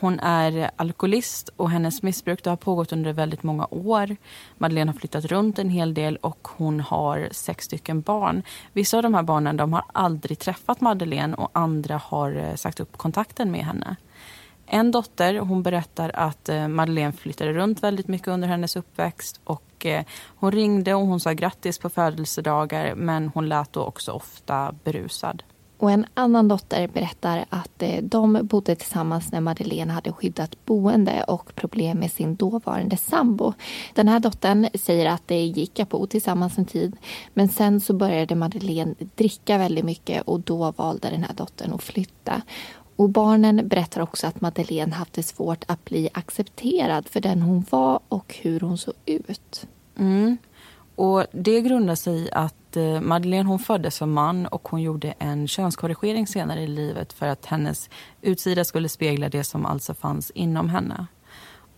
Hon 0.00 0.20
är 0.20 0.70
alkoholist 0.76 1.50
och 1.56 1.70
hennes 1.70 2.02
missbruk 2.02 2.46
har 2.46 2.56
pågått 2.56 2.92
under 2.92 3.12
väldigt 3.12 3.42
många 3.42 3.66
år. 3.70 4.16
Madeleine 4.58 4.90
har 4.92 4.98
flyttat 4.98 5.24
runt 5.24 5.58
en 5.58 5.70
hel 5.70 5.94
del 5.94 6.16
och 6.16 6.48
hon 6.56 6.80
har 6.80 7.28
sex 7.32 7.64
stycken 7.64 8.00
barn. 8.00 8.42
Vissa 8.72 8.96
av 8.96 9.02
de 9.02 9.14
här 9.14 9.22
barnen 9.22 9.56
de 9.56 9.72
har 9.72 9.84
aldrig 9.92 10.38
träffat 10.38 10.80
Madeleine 10.80 11.34
och 11.34 11.50
andra 11.52 11.96
har 12.04 12.36
eh, 12.36 12.54
sagt 12.54 12.80
upp 12.80 12.96
kontakten 12.96 13.50
med 13.50 13.64
henne. 13.64 13.96
En 14.66 14.90
dotter 14.90 15.38
hon 15.38 15.62
berättar 15.62 16.10
att 16.14 16.48
eh, 16.48 16.68
Madeleine 16.68 17.12
flyttade 17.12 17.52
runt 17.52 17.82
väldigt 17.82 18.08
mycket 18.08 18.28
under 18.28 18.48
hennes 18.48 18.76
uppväxt 18.76 19.40
och 19.44 19.86
eh, 19.86 20.04
hon 20.36 20.52
ringde 20.52 20.94
och 20.94 21.06
hon 21.06 21.20
sa 21.20 21.32
grattis 21.32 21.78
på 21.78 21.88
födelsedagar 21.88 22.94
men 22.94 23.28
hon 23.34 23.48
lät 23.48 23.72
då 23.72 23.84
också 23.84 24.12
ofta 24.12 24.74
berusad. 24.84 25.42
Och 25.78 25.90
en 25.90 26.06
annan 26.14 26.48
dotter 26.48 26.88
berättar 26.88 27.44
att 27.48 27.82
eh, 27.82 28.02
de 28.02 28.40
bodde 28.42 28.74
tillsammans 28.74 29.32
när 29.32 29.40
Madeleine 29.40 29.92
hade 29.92 30.12
skyddat 30.12 30.64
boende 30.64 31.24
och 31.24 31.54
problem 31.54 31.98
med 31.98 32.12
sin 32.12 32.36
dåvarande 32.36 32.96
sambo. 32.96 33.52
Den 33.94 34.08
här 34.08 34.20
dottern 34.20 34.68
säger 34.74 35.10
att 35.10 35.22
det 35.26 35.44
gick 35.44 35.80
att 35.80 35.88
bo 35.88 36.06
tillsammans 36.06 36.58
en 36.58 36.64
tid 36.64 36.96
men 37.34 37.48
sen 37.48 37.80
så 37.80 37.94
började 37.94 38.34
Madeleine 38.34 38.94
dricka 39.14 39.58
väldigt 39.58 39.84
mycket 39.84 40.22
och 40.22 40.40
då 40.40 40.70
valde 40.70 41.10
den 41.10 41.22
här 41.22 41.34
dottern 41.34 41.72
att 41.72 41.82
flytta. 41.82 42.42
Och 42.96 43.08
barnen 43.08 43.68
berättar 43.68 44.00
också 44.00 44.26
att 44.26 44.40
Madeleine 44.40 44.94
haft 44.94 45.12
det 45.12 45.22
svårt 45.22 45.64
att 45.68 45.84
bli 45.84 46.08
accepterad 46.12 47.08
för 47.08 47.20
den 47.20 47.42
hon 47.42 47.64
var 47.70 48.00
och 48.08 48.36
hur 48.42 48.60
hon 48.60 48.78
såg 48.78 48.94
ut. 49.06 49.66
Mm. 49.98 50.36
Och 50.96 51.24
Det 51.32 51.60
grundar 51.60 51.94
sig 51.94 52.14
i 52.14 52.28
att 52.32 52.54
Eh, 52.76 53.00
Madeleine 53.00 53.48
hon 53.48 53.58
föddes 53.58 53.94
som 53.94 54.12
man 54.12 54.46
och 54.46 54.68
hon 54.68 54.82
gjorde 54.82 55.14
en 55.18 55.48
könskorrigering 55.48 56.26
senare 56.26 56.60
i 56.60 56.66
livet 56.66 57.12
för 57.12 57.26
att 57.26 57.46
hennes 57.46 57.90
utsida 58.22 58.64
skulle 58.64 58.88
spegla 58.88 59.28
det 59.28 59.44
som 59.44 59.66
alltså 59.66 59.94
fanns 59.94 60.30
inom 60.30 60.68
henne. 60.68 61.06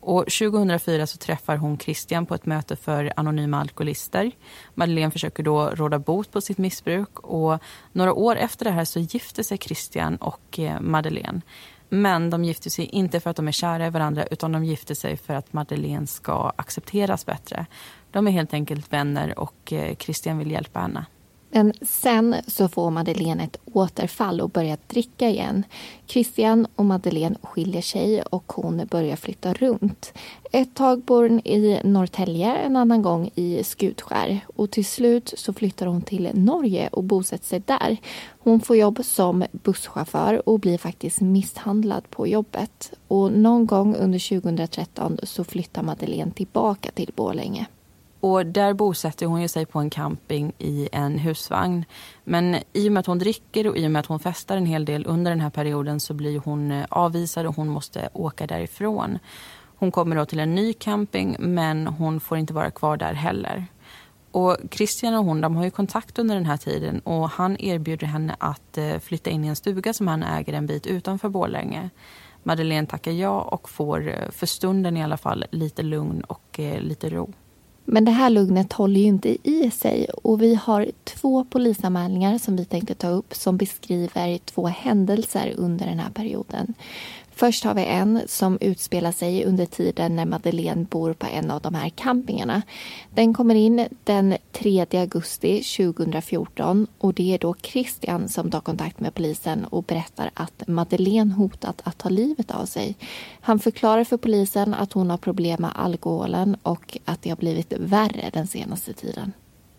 Och 0.01 0.25
2004 0.25 1.07
så 1.07 1.19
träffar 1.19 1.57
hon 1.57 1.79
Christian 1.79 2.27
på 2.27 2.35
ett 2.35 2.47
möte 2.47 2.77
för 2.77 3.13
anonyma 3.17 3.61
alkoholister. 3.61 4.33
Madeleine 4.75 5.11
försöker 5.11 5.43
då 5.43 5.71
råda 5.71 5.99
bot 5.99 6.31
på 6.31 6.41
sitt 6.41 6.59
missbruk 6.59 7.19
och 7.19 7.59
några 7.93 8.15
år 8.15 8.37
efter 8.37 8.65
det 8.65 8.71
här 8.71 8.85
så 8.85 8.99
gifter 8.99 9.43
sig 9.43 9.59
Christian 9.59 10.17
och 10.17 10.59
eh, 10.59 10.81
Madeleine. 10.81 11.41
Men 11.89 12.31
de 12.31 12.45
gifter 12.45 12.71
sig 12.71 12.85
inte 12.85 13.21
för 13.21 13.31
att 13.31 13.37
de 13.37 13.49
är 13.49 13.53
kära 13.53 13.87
i 13.87 13.91
varandra 13.91 14.27
utan 14.27 14.53
de 14.53 14.65
gifter 14.65 14.95
sig 14.95 15.17
för 15.17 15.35
att 15.35 15.53
Madeleine 15.53 16.07
ska 16.07 16.53
accepteras 16.57 17.27
bättre. 17.27 17.67
De 18.17 18.27
är 18.27 18.31
helt 18.31 18.55
enkelt 18.55 18.93
vänner 18.93 19.39
och 19.39 19.73
eh, 19.73 19.97
Christian 19.97 20.39
vill 20.39 20.51
hjälpa 20.51 20.81
henne. 20.81 21.07
Men 21.51 21.73
sen 21.83 22.37
så 22.47 22.69
får 22.69 22.91
Madeleine 22.91 23.45
ett 23.45 23.57
återfall 23.65 24.41
och 24.41 24.51
börjar 24.51 24.79
dricka 24.87 25.29
igen. 25.29 25.65
Christian 26.07 26.67
och 26.77 26.85
Madeleine 26.85 27.37
skiljer 27.43 27.83
sig 27.83 28.23
och 28.23 28.53
hon 28.53 28.87
börjar 28.91 29.17
flytta 29.17 29.55
runt. 29.55 30.13
Ett 30.53 30.75
tag 30.75 31.03
bor 31.03 31.29
hon 31.29 31.41
i 31.41 31.81
Norrtälje, 31.85 32.57
en 32.57 32.77
annan 32.77 33.03
gång 33.03 33.31
i 33.35 33.65
Skutskär. 33.65 34.41
Och 34.57 34.71
till 34.71 34.87
slut 34.87 35.35
så 35.37 35.53
flyttar 35.53 35.87
hon 35.87 36.03
till 36.03 36.31
Norge 36.35 36.89
och 36.89 37.05
bosätter 37.05 37.47
sig 37.47 37.63
där. 37.67 37.97
Hon 38.39 38.61
får 38.61 38.77
jobb 38.77 39.01
som 39.05 39.45
busschaufför 39.53 40.49
och 40.49 40.61
blir 40.61 40.79
faktiskt 40.79 41.21
misshandlad 41.21 42.11
på 42.11 42.27
jobbet. 42.27 42.93
Och 43.09 43.33
någon 43.33 43.67
gång 43.67 43.95
under 43.95 44.41
2013 44.41 45.19
så 45.23 45.45
flyttar 45.45 45.83
Madeleine 45.83 46.31
tillbaka 46.31 46.91
till 46.91 47.11
Borlänge. 47.17 47.67
Och 48.27 48.47
där 48.47 48.75
bosätter 48.75 49.27
hon 49.27 49.49
sig 49.49 49.67
på 49.67 49.79
en 49.79 49.91
camping 49.91 50.53
i 50.59 50.89
en 50.93 51.19
husvagn. 51.19 51.85
Men 52.25 52.57
i 52.73 52.89
och 52.89 52.93
med 52.93 53.01
att 53.01 53.07
hon 53.07 53.19
dricker 53.19 53.67
och 53.67 53.77
i 53.77 53.87
och 53.87 53.91
med 53.91 54.01
att 54.01 54.07
hon 54.07 54.21
festar 54.21 54.57
en 54.57 54.67
hel 54.67 54.85
del 54.85 55.07
under 55.07 55.31
den 55.31 55.41
här 55.41 55.51
perioden 55.51 56.01
så 56.01 56.15
blir 56.15 56.39
hon 56.39 56.71
eh, 56.71 56.87
avvisad 56.89 57.47
och 57.47 57.57
hon 57.57 57.69
måste 57.69 58.09
åka 58.13 58.47
därifrån. 58.47 59.19
Hon 59.77 59.93
kommer 59.93 60.17
då 60.17 60.25
till 60.25 60.41
en 60.41 60.55
ny 60.55 60.73
camping 60.73 61.37
men 61.39 61.87
hon 61.87 62.21
får 62.21 62.39
inte 62.39 62.53
vara 62.53 62.71
kvar 62.71 62.97
där 62.97 63.13
heller. 63.13 63.67
Och 64.31 64.57
Christian 64.71 65.15
och 65.15 65.25
hon 65.25 65.41
de 65.41 65.57
har 65.57 65.65
ju 65.65 65.71
kontakt 65.71 66.19
under 66.19 66.35
den 66.35 66.47
här 66.47 66.57
tiden 66.57 67.01
och 67.01 67.31
han 67.31 67.57
erbjuder 67.61 68.07
henne 68.07 68.37
att 68.39 68.79
eh, 68.79 68.99
flytta 68.99 69.31
in 69.31 69.45
i 69.45 69.49
en 69.49 69.57
stuga 69.57 69.93
som 69.93 70.09
han 70.09 70.23
äger 70.23 70.53
en 70.53 70.67
bit 70.67 70.87
utanför 70.87 71.29
Borlänge. 71.29 71.91
Madeleine 72.43 72.87
tackar 72.87 73.13
ja 73.13 73.41
och 73.41 73.69
får 73.69 74.09
eh, 74.09 74.31
för 74.31 74.47
stunden 74.47 74.97
i 74.97 75.05
alla 75.05 75.17
fall 75.17 75.45
lite 75.51 75.83
lugn 75.83 76.21
och 76.21 76.61
lite 76.81 77.11
ro. 77.11 77.33
Men 77.89 78.05
det 78.05 78.11
här 78.11 78.31
lugnet 78.31 78.73
håller 78.73 79.01
ju 79.01 79.07
inte 79.07 79.49
i 79.49 79.71
sig 79.71 80.07
och 80.23 80.43
vi 80.43 80.55
har 80.55 80.91
två 81.05 81.45
polisanmälningar 81.45 82.39
som 82.39 82.57
vi 82.57 82.65
tänkte 82.65 82.95
ta 82.95 83.09
upp 83.09 83.35
som 83.35 83.57
beskriver 83.57 84.39
två 84.39 84.67
händelser 84.67 85.55
under 85.57 85.87
den 85.87 85.99
här 85.99 86.11
perioden. 86.11 86.75
Först 87.39 87.65
har 87.65 87.75
vi 87.75 87.85
en 87.85 88.21
som 88.27 88.59
utspelar 88.61 89.13
sig 89.13 89.45
under 89.45 89.67
tiden 89.67 90.17
när 90.17 90.27
Madeleine 90.27 90.85
bor 90.85 91.13
på 91.13 91.27
en 91.27 91.51
av 91.51 91.61
de 91.61 91.75
här 91.75 91.89
campingarna. 91.89 92.63
Den 93.15 93.35
kommer 93.35 93.55
in 93.55 93.89
den 94.05 94.37
3 94.53 94.87
augusti 94.93 95.63
2014 95.63 96.87
och 96.99 97.15
det 97.15 97.35
är 97.35 97.39
då 97.39 97.55
Christian 97.63 98.29
som 98.29 98.51
tar 98.51 98.61
kontakt 98.61 99.01
med 99.01 99.15
polisen 99.15 99.65
och 99.65 99.85
berättar 99.85 100.31
att 100.35 100.63
Madeleine 100.67 101.33
hotat 101.33 101.81
att 101.85 101.99
ta 101.99 102.09
livet 102.09 102.51
av 102.51 102.67
sig. 102.67 102.97
Han 103.41 103.59
förklarar 103.59 104.05
för 104.05 104.17
polisen 104.17 104.75
att 104.75 104.93
hon 104.93 105.11
har 105.11 105.19
problem 105.19 105.63
med 105.63 105.71
alkoholen 105.75 106.57
och 106.63 106.99
att 107.05 107.23
det 107.23 107.31
har 107.31 107.37
blivit 107.37 107.73
värre 107.73 108.31
den 108.33 108.47
senaste 108.47 108.93
tiden. 108.93 109.33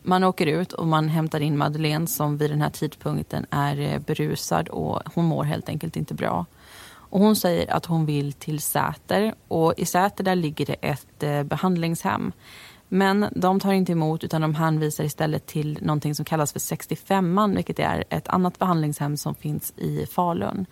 Man 0.03 0.23
åker 0.23 0.47
ut 0.47 0.73
och 0.73 0.87
man 0.87 1.09
hämtar 1.09 1.39
in 1.39 1.57
Madeleine 1.57 2.07
som 2.07 2.37
vid 2.37 2.49
den 2.49 2.61
här 2.61 2.69
tidpunkten 2.69 3.45
är 3.49 3.79
eh, 3.79 3.99
berusad 3.99 4.69
och 4.69 5.01
hon 5.15 5.25
mår 5.25 5.43
helt 5.43 5.69
enkelt 5.69 5.95
inte 5.95 6.13
bra. 6.13 6.45
Och 7.09 7.19
hon 7.19 7.35
säger 7.35 7.73
att 7.73 7.85
hon 7.85 8.05
vill 8.05 8.33
till 8.33 8.61
Säter 8.61 9.33
och 9.47 9.73
i 9.77 9.85
Säter 9.85 10.23
där 10.23 10.35
ligger 10.35 10.65
det 10.65 10.73
ett 10.73 11.23
eh, 11.23 11.43
behandlingshem. 11.43 12.31
Men 12.89 13.25
de 13.35 13.59
tar 13.59 13.71
inte 13.73 13.91
emot 13.91 14.23
utan 14.23 14.41
de 14.41 14.55
hänvisar 14.55 15.03
istället 15.03 15.45
till 15.45 15.79
någonting 15.81 16.15
som 16.15 16.25
kallas 16.25 16.53
för 16.53 16.59
65an 16.59 17.55
vilket 17.55 17.79
är 17.79 18.03
ett 18.09 18.27
annat 18.27 18.59
behandlingshem 18.59 19.17
som 19.17 19.35
finns 19.35 19.73
i 19.77 20.05
Falun. 20.05 20.65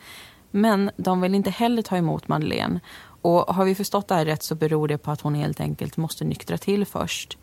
Men 0.51 0.91
de 0.97 1.21
vill 1.21 1.35
inte 1.35 1.49
heller 1.49 1.81
ta 1.81 1.97
emot 1.97 2.27
Madeleine. 2.27 2.79
Och 3.21 3.55
har 3.55 3.65
vi 3.65 3.75
förstått 3.75 4.07
det 4.07 4.15
här 4.15 4.25
rätt 4.25 4.43
så 4.43 4.55
beror 4.55 4.87
det 4.87 4.97
på 4.97 5.11
att 5.11 5.21
hon 5.21 5.35
helt 5.35 5.59
enkelt 5.59 5.97
måste 5.97 6.23
nyktra 6.23 6.57
till 6.57 6.85
först. 6.85 7.37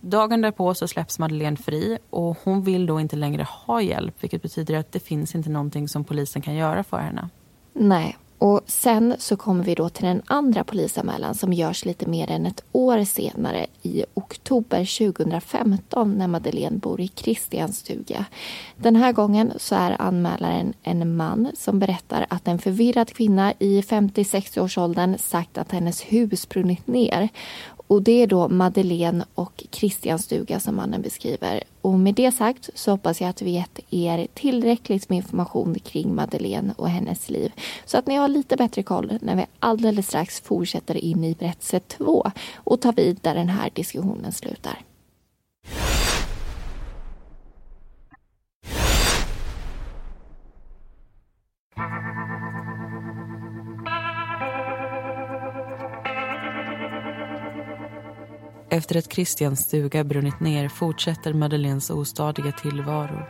Dagen 0.00 0.40
därpå 0.40 0.74
så 0.74 0.88
släpps 0.88 1.18
Madeleine 1.18 1.56
fri 1.56 1.98
och 2.10 2.38
hon 2.44 2.62
vill 2.62 2.86
då 2.86 3.00
inte 3.00 3.16
längre 3.16 3.46
ha 3.50 3.82
hjälp 3.82 4.14
vilket 4.20 4.42
betyder 4.42 4.78
att 4.78 4.92
det 4.92 5.00
finns 5.00 5.34
inte 5.34 5.50
någonting 5.50 5.88
som 5.88 6.04
polisen 6.04 6.42
kan 6.42 6.54
göra 6.54 6.84
för 6.84 6.98
henne. 6.98 7.28
Nej, 7.72 8.16
och 8.44 8.60
sen 8.66 9.14
så 9.18 9.36
kommer 9.36 9.64
vi 9.64 9.74
då 9.74 9.88
till 9.88 10.04
den 10.04 10.22
andra 10.26 10.64
polisanmälan 10.64 11.34
som 11.34 11.52
görs 11.52 11.84
lite 11.84 12.06
mer 12.06 12.30
än 12.30 12.46
ett 12.46 12.64
år 12.72 13.04
senare 13.04 13.66
i 13.82 14.04
oktober 14.14 15.08
2015 15.12 16.12
när 16.12 16.28
Madeleine 16.28 16.76
bor 16.76 17.00
i 17.00 17.10
Christians 17.14 17.78
stuga. 17.78 18.24
Den 18.76 18.96
här 18.96 19.12
gången 19.12 19.52
så 19.56 19.74
är 19.74 20.02
anmälaren 20.02 20.72
en 20.82 21.16
man 21.16 21.48
som 21.54 21.78
berättar 21.78 22.26
att 22.30 22.48
en 22.48 22.58
förvirrad 22.58 23.12
kvinna 23.12 23.52
i 23.58 23.80
50-60-årsåldern 23.80 25.18
sagt 25.18 25.58
att 25.58 25.72
hennes 25.72 26.02
hus 26.02 26.48
brunnit 26.48 26.86
ner 26.86 27.28
och 27.86 28.02
det 28.02 28.22
är 28.22 28.26
då 28.26 28.48
Madeleine 28.48 29.24
och 29.34 29.64
Christian 29.70 30.18
stuga 30.18 30.60
som 30.60 30.76
mannen 30.76 31.02
beskriver. 31.02 31.62
Och 31.80 31.98
med 31.98 32.14
det 32.14 32.32
sagt 32.32 32.70
så 32.74 32.90
hoppas 32.90 33.20
jag 33.20 33.30
att 33.30 33.42
vi 33.42 33.50
gett 33.50 33.78
er 33.90 34.26
tillräckligt 34.34 35.08
med 35.08 35.16
information 35.16 35.74
kring 35.74 36.14
Madeleine 36.14 36.74
och 36.76 36.88
hennes 36.88 37.30
liv. 37.30 37.52
Så 37.84 37.98
att 37.98 38.06
ni 38.06 38.14
har 38.14 38.28
lite 38.28 38.56
bättre 38.56 38.82
koll 38.82 39.18
när 39.22 39.36
vi 39.36 39.46
alldeles 39.58 40.06
strax 40.06 40.40
fortsätter 40.40 40.96
in 40.96 41.24
i 41.24 41.34
berättelse 41.34 41.80
2 41.80 42.30
och 42.54 42.80
tar 42.80 42.92
vid 42.92 43.18
där 43.22 43.34
den 43.34 43.48
här 43.48 43.70
diskussionen 43.74 44.32
slutar. 44.32 44.78
Efter 58.74 58.98
att 58.98 59.12
Christians 59.12 59.60
stuga 59.60 60.04
brunnit 60.04 60.40
ner 60.40 60.68
fortsätter 60.68 61.32
Madeleines 61.32 61.90
ostadiga 61.90 62.52
tillvaro. 62.52 63.22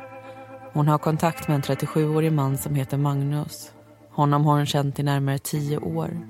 Hon 0.72 0.88
har 0.88 0.98
kontakt 0.98 1.48
med 1.48 1.54
en 1.54 1.62
37-årig 1.62 2.32
man 2.32 2.58
som 2.58 2.74
heter 2.74 2.96
Magnus. 2.96 3.72
Honom 4.10 4.44
har 4.44 4.56
hon 4.56 4.66
känt 4.66 4.98
i 4.98 5.02
närmare 5.02 5.38
tio 5.38 5.78
år. 5.78 6.20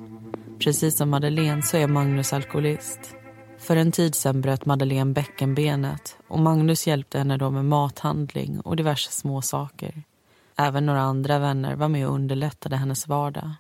Precis 0.59 0.97
som 0.97 1.11
Madeleine 1.11 1.63
så 1.63 1.77
är 1.77 1.87
Magnus 1.87 2.33
alkoholist. 2.33 3.01
För 3.59 3.77
en 3.77 3.93
tid 3.93 4.15
sedan 4.15 4.41
bröt 4.41 4.67
Madeleine 4.67 5.13
bäckenbenet 5.13 6.17
och 6.29 6.39
Magnus 6.39 6.87
hjälpte 6.87 7.19
henne 7.19 7.37
då 7.37 7.51
med 7.51 7.65
mathandling 7.65 8.61
och 8.61 8.77
diverse 8.77 9.11
små 9.11 9.43
saker. 9.43 10.03
Även 10.57 10.87
några 10.87 11.01
andra 11.01 11.39
vänner 11.39 11.77
var 11.77 11.89
med 11.89 12.07
och 12.09 12.15
underlättade 12.15 12.77
hennes 12.77 13.09
vardag. 13.09 13.51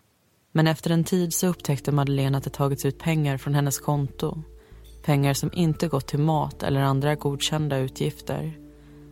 Men 0.52 0.66
efter 0.66 0.90
en 0.90 1.04
tid 1.04 1.34
så 1.34 1.46
upptäckte 1.46 1.92
Madeleine 1.92 2.38
att 2.38 2.44
det 2.44 2.50
tagits 2.50 2.84
ut 2.84 2.98
pengar 2.98 3.36
från 3.36 3.54
hennes 3.54 3.78
konto. 3.78 4.42
Pengar 5.04 5.34
som 5.34 5.50
inte 5.52 5.88
gått 5.88 6.06
till 6.06 6.18
mat 6.18 6.62
eller 6.62 6.80
andra 6.80 7.14
godkända 7.14 7.78
utgifter. 7.78 8.58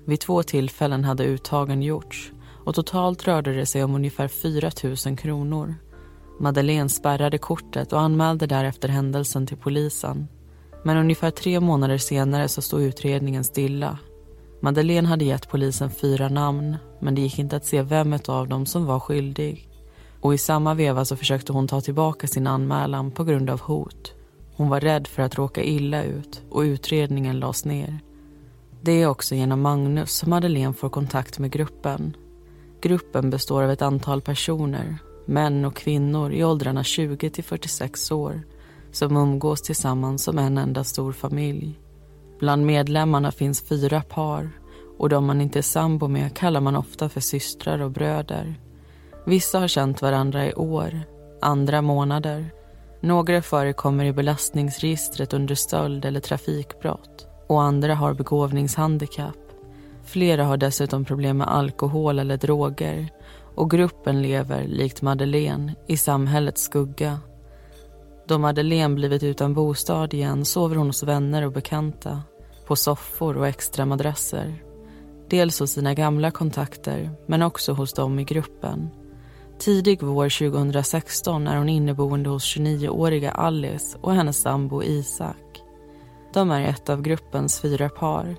Vid 0.04 0.20
två 0.20 0.42
tillfällen 0.42 1.04
hade 1.04 1.24
uttagen 1.24 1.82
gjorts 1.82 2.32
och 2.64 2.74
totalt 2.74 3.24
rörde 3.24 3.52
det 3.52 3.66
sig 3.66 3.84
om 3.84 3.94
ungefär 3.94 4.28
4 4.28 4.70
000 5.06 5.16
kronor. 5.16 5.74
Madeleine 6.40 6.88
spärrade 6.88 7.38
kortet 7.38 7.92
och 7.92 8.00
anmälde 8.00 8.46
därefter 8.46 8.88
händelsen 8.88 9.46
till 9.46 9.56
polisen. 9.56 10.28
Men 10.84 10.96
ungefär 10.96 11.30
tre 11.30 11.60
månader 11.60 11.98
senare 11.98 12.48
så 12.48 12.62
stod 12.62 12.82
utredningen 12.82 13.44
stilla. 13.44 13.98
Madeleine 14.60 15.08
hade 15.08 15.24
gett 15.24 15.48
polisen 15.48 15.90
fyra 15.90 16.28
namn 16.28 16.76
men 17.00 17.14
det 17.14 17.20
gick 17.20 17.38
inte 17.38 17.56
att 17.56 17.66
se 17.66 17.82
vem 17.82 18.18
av 18.28 18.48
dem 18.48 18.66
som 18.66 18.86
var 18.86 19.00
skyldig. 19.00 19.68
Och 20.20 20.34
i 20.34 20.38
samma 20.38 20.74
veva 20.74 21.04
så 21.04 21.16
försökte 21.16 21.52
hon 21.52 21.68
ta 21.68 21.80
tillbaka 21.80 22.26
sin 22.26 22.46
anmälan 22.46 23.10
på 23.10 23.24
grund 23.24 23.50
av 23.50 23.60
hot. 23.60 24.14
Hon 24.56 24.68
var 24.68 24.80
rädd 24.80 25.06
för 25.06 25.22
att 25.22 25.34
råka 25.34 25.62
illa 25.62 26.04
ut 26.04 26.42
och 26.50 26.60
utredningen 26.60 27.38
lades 27.38 27.64
ner. 27.64 28.00
Det 28.80 29.02
är 29.02 29.06
också 29.06 29.34
genom 29.34 29.60
Magnus 29.60 30.10
som 30.10 30.30
Madeleine 30.30 30.74
får 30.74 30.88
kontakt 30.88 31.38
med 31.38 31.50
gruppen. 31.50 32.16
Gruppen 32.80 33.30
består 33.30 33.62
av 33.62 33.70
ett 33.70 33.82
antal 33.82 34.20
personer, 34.20 34.98
män 35.26 35.64
och 35.64 35.76
kvinnor 35.76 36.32
i 36.32 36.44
åldrarna 36.44 36.84
20 36.84 37.30
till 37.30 37.44
46 37.44 38.12
år 38.12 38.42
som 38.92 39.16
umgås 39.16 39.62
tillsammans 39.62 40.22
som 40.22 40.38
en 40.38 40.58
enda 40.58 40.84
stor 40.84 41.12
familj. 41.12 41.78
Bland 42.38 42.66
medlemmarna 42.66 43.32
finns 43.32 43.62
fyra 43.68 44.02
par 44.02 44.50
och 44.98 45.08
de 45.08 45.26
man 45.26 45.40
inte 45.40 45.58
är 45.58 45.62
sambo 45.62 46.08
med 46.08 46.36
kallar 46.36 46.60
man 46.60 46.76
ofta 46.76 47.08
för 47.08 47.20
systrar 47.20 47.82
och 47.82 47.90
bröder. 47.90 48.54
Vissa 49.26 49.58
har 49.58 49.68
känt 49.68 50.02
varandra 50.02 50.46
i 50.46 50.54
år, 50.54 51.00
andra 51.40 51.82
månader. 51.82 52.50
Några 53.02 53.42
förekommer 53.42 54.04
i 54.04 54.12
belastningsregistret 54.12 55.32
under 55.32 55.54
stöld 55.54 56.04
eller 56.04 56.20
trafikbrott 56.20 57.26
och 57.46 57.62
andra 57.62 57.94
har 57.94 58.14
begåvningshandikapp. 58.14 59.36
Flera 60.04 60.44
har 60.44 60.56
dessutom 60.56 61.04
problem 61.04 61.38
med 61.38 61.48
alkohol 61.48 62.18
eller 62.18 62.36
droger 62.36 63.08
och 63.54 63.70
gruppen 63.70 64.22
lever, 64.22 64.64
likt 64.64 65.02
Madeleine, 65.02 65.74
i 65.86 65.96
samhällets 65.96 66.62
skugga. 66.62 67.20
Då 68.26 68.38
Madeleine 68.38 68.94
blivit 68.94 69.22
utan 69.22 69.54
bostad 69.54 70.14
igen 70.14 70.44
sover 70.44 70.76
hon 70.76 70.86
hos 70.86 71.02
vänner 71.02 71.46
och 71.46 71.52
bekanta 71.52 72.22
på 72.66 72.76
soffor 72.76 73.36
och 73.36 73.48
extra 73.48 73.86
madrasser. 73.86 74.62
Dels 75.30 75.60
hos 75.60 75.70
sina 75.70 75.94
gamla 75.94 76.30
kontakter, 76.30 77.10
men 77.26 77.42
också 77.42 77.72
hos 77.72 77.92
dem 77.92 78.18
i 78.18 78.24
gruppen. 78.24 78.90
Tidig 79.64 80.02
vår 80.02 80.50
2016 80.50 81.46
är 81.46 81.56
hon 81.56 81.68
inneboende 81.68 82.30
hos 82.30 82.56
29-åriga 82.56 83.30
Alice 83.30 83.98
och 84.00 84.14
hennes 84.14 84.40
sambo 84.40 84.82
Isak. 84.82 85.62
De 86.34 86.50
är 86.50 86.62
ett 86.62 86.88
av 86.88 87.02
gruppens 87.02 87.60
fyra 87.60 87.88
par. 87.88 88.36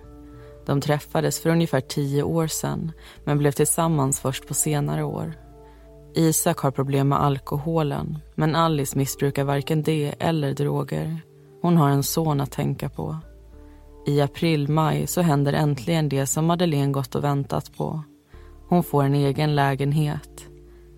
De 0.65 0.81
träffades 0.81 1.39
för 1.39 1.49
ungefär 1.49 1.81
tio 1.81 2.23
år 2.23 2.47
sedan 2.47 2.91
men 3.23 3.37
blev 3.37 3.51
tillsammans 3.51 4.19
först 4.19 4.47
på 4.47 4.53
senare 4.53 5.03
år. 5.03 5.33
Isak 6.15 6.57
har 6.57 6.71
problem 6.71 7.09
med 7.09 7.21
alkoholen 7.21 8.17
men 8.35 8.55
Alice 8.55 8.97
missbrukar 8.97 9.43
varken 9.43 9.83
det 9.83 10.15
eller 10.19 10.53
droger. 10.53 11.21
Hon 11.61 11.77
har 11.77 11.89
en 11.89 12.03
son 12.03 12.41
att 12.41 12.51
tänka 12.51 12.89
på. 12.89 13.17
I 14.07 14.21
april-maj 14.21 15.07
så 15.07 15.21
händer 15.21 15.53
äntligen 15.53 16.09
det 16.09 16.25
som 16.25 16.45
Madeleine 16.45 16.91
gått 16.91 17.15
och 17.15 17.23
väntat 17.23 17.77
på. 17.77 18.03
Hon 18.69 18.83
får 18.83 19.03
en 19.03 19.15
egen 19.15 19.55
lägenhet. 19.55 20.49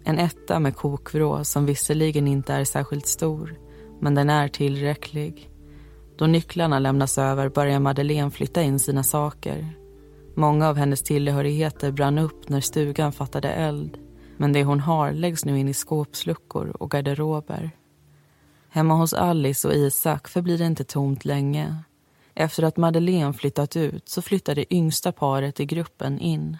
En 0.08 0.20
etta 0.20 0.60
med 0.60 0.76
kokvrå 0.76 1.44
som 1.44 1.66
visserligen 1.66 2.28
inte 2.28 2.54
är 2.54 2.64
särskilt 2.64 3.08
stor 3.08 3.60
men 4.00 4.16
den 4.16 4.30
är 4.30 4.48
tillräcklig. 4.48 5.50
Då 6.18 6.26
nycklarna 6.26 6.80
lämnas 6.80 7.18
över 7.18 7.50
börjar 7.50 7.80
Madeleine 7.80 8.32
flytta 8.32 8.62
in 8.62 8.79
sina 8.79 9.03
saker. 9.03 9.70
Många 10.36 10.70
av 10.70 10.75
hennes 10.75 11.03
tillhörigheter 11.03 11.92
brann 11.92 12.18
upp 12.18 12.50
när 12.50 12.62
stugan 12.62 13.12
fattade 13.12 13.50
eld 13.50 13.98
men 14.38 14.53
det 14.53 14.64
hon 14.64 14.79
har 14.79 15.12
läggs 15.12 15.46
nu 15.46 15.60
in 15.60 15.68
i 15.68 15.74
skåpsluckor 15.74 16.70
och 16.79 16.92
garderober. 16.92 17.72
Hemma 18.70 18.94
hos 18.94 19.14
Alice 19.14 19.68
och 19.68 19.74
Isak 19.74 20.27
förblir 20.27 20.58
det 20.58 20.66
inte 20.66 20.84
tomt 20.84 21.25
länge. 21.25 21.75
Efter 22.34 22.64
att 22.64 22.77
Madeleine 22.77 23.34
flyttat 23.34 23.75
ut 23.75 24.10
så 24.10 24.22
flyttar 24.22 24.56
det 24.56 24.74
yngsta 24.74 25.12
paret 25.12 25.60
i 25.60 25.66
gruppen 25.66 26.20
in. 26.20 26.58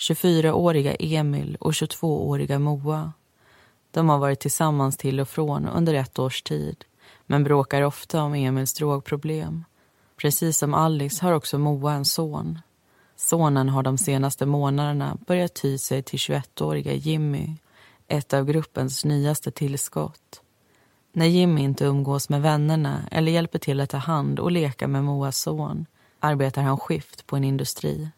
24-åriga 0.00 0.94
Emil 0.94 1.56
och 1.60 1.72
22-åriga 1.72 2.58
Moa. 2.58 3.12
De 3.90 4.08
har 4.08 4.18
varit 4.18 4.40
tillsammans 4.40 4.96
till 4.96 5.20
och 5.20 5.28
från 5.28 5.68
under 5.68 5.94
ett 5.94 6.18
års 6.18 6.42
tid 6.42 6.84
men 7.26 7.44
bråkar 7.44 7.82
ofta 7.82 8.22
om 8.22 8.34
Emils 8.34 8.74
drogproblem. 8.74 9.64
Precis 10.16 10.58
som 10.58 10.74
Alice 10.74 11.24
har 11.24 11.32
också 11.32 11.58
Moa 11.58 11.92
en 11.92 12.04
son. 12.04 12.58
Sonen 13.16 13.68
har 13.68 13.82
de 13.82 13.98
senaste 13.98 14.46
månaderna 14.46 15.18
börjat 15.26 15.54
ty 15.54 15.78
sig 15.78 16.02
till 16.02 16.18
21-åriga 16.18 16.92
Jimmy, 16.92 17.56
ett 18.08 18.32
av 18.32 18.44
gruppens 18.44 19.04
nyaste 19.04 19.50
tillskott. 19.50 20.42
När 21.12 21.26
Jimmy 21.26 21.62
inte 21.62 21.84
umgås 21.84 22.28
med 22.28 22.42
vännerna 22.42 23.04
eller 23.10 23.32
hjälper 23.32 23.58
till 23.58 23.80
att 23.80 23.90
ta 23.90 23.96
hand 23.96 24.38
och 24.40 24.50
leka 24.50 24.88
med 24.88 25.04
Moas 25.04 25.38
son 25.38 25.86
arbetar 26.20 26.62
han 26.62 26.78
skift 26.78 27.26
på 27.26 27.36
en 27.36 27.44
industri. 27.44 28.10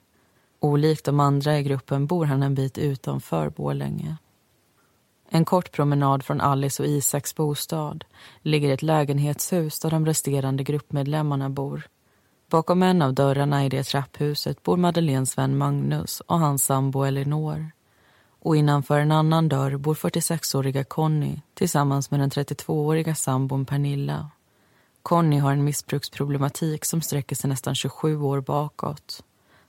Olikt 0.65 1.05
de 1.05 1.21
andra 1.21 1.59
i 1.59 1.63
gruppen 1.63 2.07
bor 2.07 2.25
han 2.25 2.43
en 2.43 2.55
bit 2.55 2.79
utanför 2.79 3.51
Borlänge. 3.51 4.17
En 5.29 5.45
kort 5.45 5.73
promenad 5.73 6.23
från 6.25 6.41
Alice 6.41 6.83
och 6.83 6.89
Isaks 6.89 7.35
bostad 7.35 8.05
ligger 8.43 8.75
ett 8.75 8.83
lägenhetshus 8.83 9.79
där 9.79 9.91
de 9.91 10.07
resterande 10.07 10.63
gruppmedlemmarna 10.63 11.51
bor. 11.51 11.89
Bakom 12.51 12.83
en 12.83 13.03
av 13.03 13.15
dörrarna 13.15 13.65
i 13.65 13.69
det 13.69 13.83
trapphuset 13.83 14.63
bor 14.63 14.77
Madeleines 14.77 15.39
vän 15.39 15.59
Magnus 15.59 16.21
och 16.21 16.39
hans 16.39 16.65
sambo 16.65 17.03
Elinor. 17.05 17.71
Och 18.41 18.57
innanför 18.57 18.99
en 18.99 19.13
annan 19.13 19.49
dörr 19.49 19.77
bor 19.77 19.95
46-åriga 19.95 20.85
Conny 20.85 21.41
tillsammans 21.55 22.11
med 22.11 22.21
den 22.21 22.31
32-åriga 22.31 23.15
sambon 23.15 23.65
Pernilla. 23.65 24.31
Conny 25.03 25.39
har 25.39 25.53
en 25.53 25.65
missbruksproblematik 25.65 26.85
som 26.85 27.03
sträcker 27.03 27.37
sig 27.37 27.51
nästan 27.51 27.75
27 27.75 28.23
år 28.23 28.41
bakåt. 28.41 29.23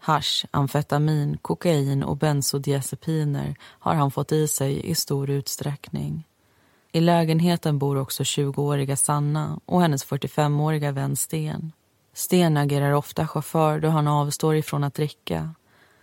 Hash, 0.05 0.45
amfetamin, 0.51 1.37
kokain 1.37 2.03
och 2.03 2.17
bensodiazepiner 2.17 3.55
har 3.61 3.95
han 3.95 4.11
fått 4.11 4.31
i 4.31 4.47
sig 4.47 4.89
i 4.89 4.95
stor 4.95 5.29
utsträckning. 5.29 6.27
I 6.91 7.01
lägenheten 7.01 7.79
bor 7.79 7.97
också 7.97 8.23
20-åriga 8.23 8.95
Sanna 8.95 9.59
och 9.65 9.81
hennes 9.81 10.05
45-åriga 10.05 10.91
vän 10.91 11.15
Sten. 11.15 11.71
Sten 12.13 12.57
agerar 12.57 12.91
ofta 12.91 13.27
chaufför 13.27 13.79
då 13.79 13.89
han 13.89 14.07
avstår 14.07 14.55
ifrån 14.55 14.83
att 14.83 14.93
dricka. 14.93 15.55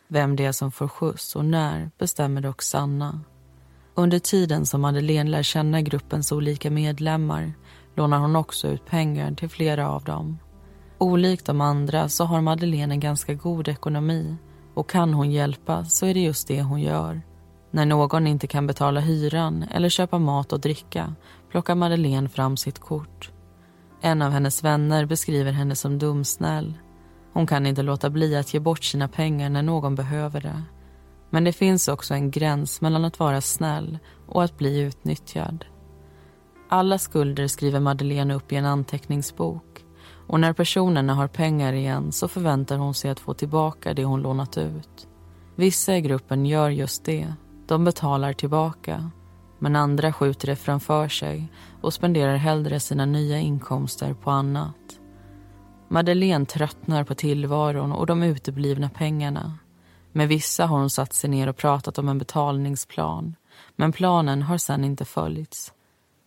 Vem 0.09 0.37
det 0.37 0.45
är 0.45 0.53
som 0.53 0.73
får 0.73 0.89
skjuts 0.89 1.37
och 1.37 1.45
när 1.45 1.91
bestämmer 1.99 2.41
dock 2.41 2.63
Sanna. 2.63 3.21
Under 3.95 4.19
tiden 4.19 4.67
som 4.67 4.81
Madeleine 4.81 5.31
lär 5.31 5.43
känna 5.43 5.81
gruppens 5.81 6.33
olika 6.33 6.71
medlemmar 6.71 7.53
lånar 7.95 8.19
hon 8.19 8.37
också 8.37 8.69
ut 8.69 8.87
pengar 8.87 9.35
till 9.35 9.49
flera 9.49 9.91
av 9.91 10.05
dem. 10.05 10.39
Olikt 11.03 11.47
de 11.47 11.61
andra 11.61 12.09
så 12.09 12.25
har 12.25 12.41
Madeleine 12.41 12.95
en 12.95 13.01
ganska 13.01 13.35
god 13.35 13.69
ekonomi 13.69 14.37
och 14.75 14.91
kan 14.91 15.15
hon 15.15 15.31
hjälpa 15.31 15.85
så 15.85 16.07
är 16.07 16.15
det 16.15 16.21
just 16.21 16.49
det 16.49 16.63
hon 16.63 16.81
gör. 16.81 17.23
När 17.71 17.87
någon 17.87 18.27
inte 18.27 18.47
kan 18.47 18.67
betala 18.67 19.01
hyran 19.01 19.63
eller 19.71 19.89
köpa 19.89 20.19
mat 20.19 20.53
och 20.53 20.61
dricka 20.61 21.15
plockar 21.51 21.75
Madeleine 21.75 22.29
fram 22.29 22.57
sitt 22.57 22.79
kort. 22.79 23.31
En 24.01 24.23
av 24.23 24.31
hennes 24.33 24.65
vänner 24.65 25.07
beskriver 25.07 25.53
henne 25.53 25.77
som 25.77 25.99
dumsnäll. 25.99 26.75
Hon 27.33 27.47
kan 27.47 27.67
inte 27.67 27.83
låta 27.83 28.11
bli 28.11 28.37
att 28.37 28.55
ge 28.55 28.61
bort 28.61 28.85
sina 28.85 29.09
pengar 29.09 29.51
när 29.51 29.63
någon 29.63 29.95
behöver 29.95 30.41
det. 30.41 30.63
Men 31.31 31.45
det 31.45 31.53
finns 31.53 31.89
också 31.89 32.15
en 32.15 32.31
gräns 32.31 32.81
mellan 32.81 33.05
att 33.05 33.19
vara 33.19 33.41
snäll 33.41 33.99
och 34.27 34.45
att 34.45 34.59
bli 34.59 34.81
utnyttjad. 34.81 35.65
Alla 36.69 36.99
skulder 36.99 37.47
skriver 37.47 37.81
Madeleine 37.81 38.35
upp 38.35 38.53
i 38.53 38.57
en 38.57 38.67
anteckningsbok 38.67 39.70
och 40.31 40.41
när 40.41 40.53
personerna 40.53 41.15
har 41.15 41.29
pengar 41.29 41.73
igen 41.73 42.13
så 42.13 42.29
förväntar 42.29 42.77
hon 42.77 42.95
sig 42.95 43.11
att 43.11 43.21
få 43.21 43.35
tillbaka 43.35 43.95
det 43.95 44.05
hon 44.05 44.23
lånat 44.23 44.59
ut. 44.59 45.09
Vissa 45.57 45.97
i 45.97 46.01
gruppen 46.01 46.47
gör 46.47 46.71
just 46.71 47.05
det. 47.05 47.35
De 47.67 47.85
betalar 47.85 48.33
tillbaka. 48.33 49.11
Men 49.59 49.77
andra 49.77 50.13
skjuter 50.13 50.47
det 50.47 50.57
framför 50.57 51.09
sig 51.09 51.53
och 51.81 51.95
spenderar 51.95 52.37
hellre 52.37 52.81
sina 52.81 53.07
nya 53.07 53.39
inkomster 53.39 54.15
på 54.15 54.31
annat. 54.31 55.01
Madeleine 55.89 56.47
tröttnar 56.47 57.05
på 57.05 57.15
tillvaron 57.15 57.93
och 57.93 58.07
de 58.07 58.23
uteblivna 58.23 58.91
pengarna. 58.91 59.59
Med 60.13 60.29
vissa 60.29 60.67
har 60.67 60.79
hon 60.79 60.91
satt 60.91 61.13
sig 61.13 61.31
ner 61.31 61.49
och 61.49 61.57
pratat 61.57 61.99
om 61.99 62.09
en 62.09 62.19
betalningsplan 62.19 63.35
men 63.77 63.93
planen 63.93 64.43
har 64.43 64.59
sen 64.59 64.85
inte 64.85 65.05
följts. 65.05 65.73